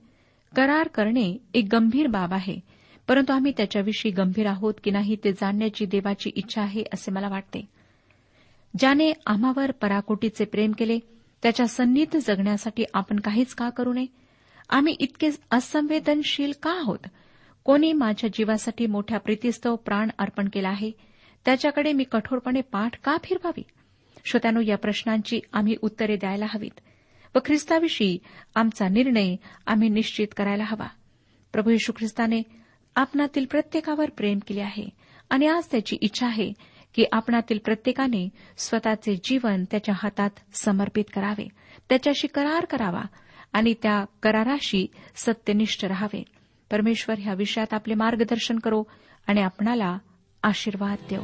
करार 0.55 0.87
करणे 0.87 1.37
एक 1.53 1.67
गंभीर 1.71 2.07
बाब 2.07 2.33
आहे 2.33 2.59
परंतु 3.07 3.33
आम्ही 3.33 3.51
त्याच्याविषयी 3.57 4.11
गंभीर 4.11 4.45
आहोत 4.47 4.73
की 4.83 4.91
नाही 4.91 5.15
ते 5.23 5.31
जाणण्याची 5.31 5.85
देवाची 5.85 6.31
इच्छा 6.35 6.61
आहे 6.61 6.83
असे 6.93 7.11
मला 7.11 7.29
वाटते. 7.29 7.67
ज्याने 8.79 9.13
आम्हावर 9.25 9.71
पराकोटीचे 9.71 10.45
प्रेम 10.45 10.71
केले 10.71 10.99
त्याच्या 11.43 11.67
सन्नीत 11.67 12.17
जगण्यासाठी 12.17 12.83
आपण 12.93 13.19
काहीच 13.19 13.53
का 13.53 13.69
करू 13.69 13.93
नये? 13.93 14.05
आम्ही 14.69 14.95
इतके 14.99 15.29
असंवेदनशील 15.51 16.51
का 16.63 16.71
आहोत? 16.71 17.07
कोणी 17.63 17.93
माझ्या 17.93 18.29
जीवासाठी 18.33 18.85
मोठ्या 18.85 19.19
प्रीतीस्तव 19.19 19.75
प्राण 19.75 20.09
अर्पण 20.19 20.47
केला 20.53 20.69
आहे? 20.69 20.91
त्याच्याकडे 21.45 21.93
मी 21.93 22.03
कठोरपणे 22.03 22.61
पाठ 22.61 22.91
का 23.03 23.17
फिरवावी? 23.23 23.63
श्रोत्यानो 24.29 24.61
या 24.61 24.77
प्रश्नांची 24.77 25.39
आम्ही 25.53 25.75
उत्तरे 25.81 26.15
द्यायला 26.15 26.45
हवीत. 26.49 26.79
व 27.35 27.39
ख्रिस्ताविषयी 27.45 28.17
आमचा 28.55 28.89
निर्णय 28.89 29.35
आम्ही 29.67 29.89
निश्चित 29.89 30.27
करायला 30.37 30.63
हवा. 30.63 30.87
प्रभू 31.53 31.69
येशू 31.69 31.91
ख्रिस्ताने 31.97 32.41
आपणातील 32.95 33.45
प्रत्येकावर 33.45 34.09
प्रेम 34.09 34.39
केले 34.47 34.61
आहे. 34.61 34.89
आणि 35.29 35.47
आज 35.47 35.65
त्याची 35.71 35.97
इच्छा 36.01 36.27
आहे 36.27 36.53
की 36.95 37.05
आपणातील 37.11 37.59
प्रत्येकाने 37.65 38.29
स्वतःचे 38.57 39.15
जीवन 39.15 39.63
त्याच्या 39.63 39.95
हातात 40.03 40.29
समर्पित 40.53 41.05
करावे. 41.13 41.47
त्याच्याशी 41.89 42.27
करार 42.27 42.65
करावा 42.65 43.03
आणि 43.53 43.73
त्या 43.83 44.05
कराराशी 44.23 44.87
सत्यनिष्ठ 45.15 45.85
राहावे. 45.85 46.23
परमेश्वर 46.71 47.15
ह्या 47.19 47.33
विषयात 47.33 47.73
आपले 47.73 47.93
मार्गदर्शन 47.93 48.59
करो 48.59 48.83
आणि 49.27 49.41
आपणाला 49.41 49.97
आशीर्वाद 50.43 50.97
देऊ 51.09 51.23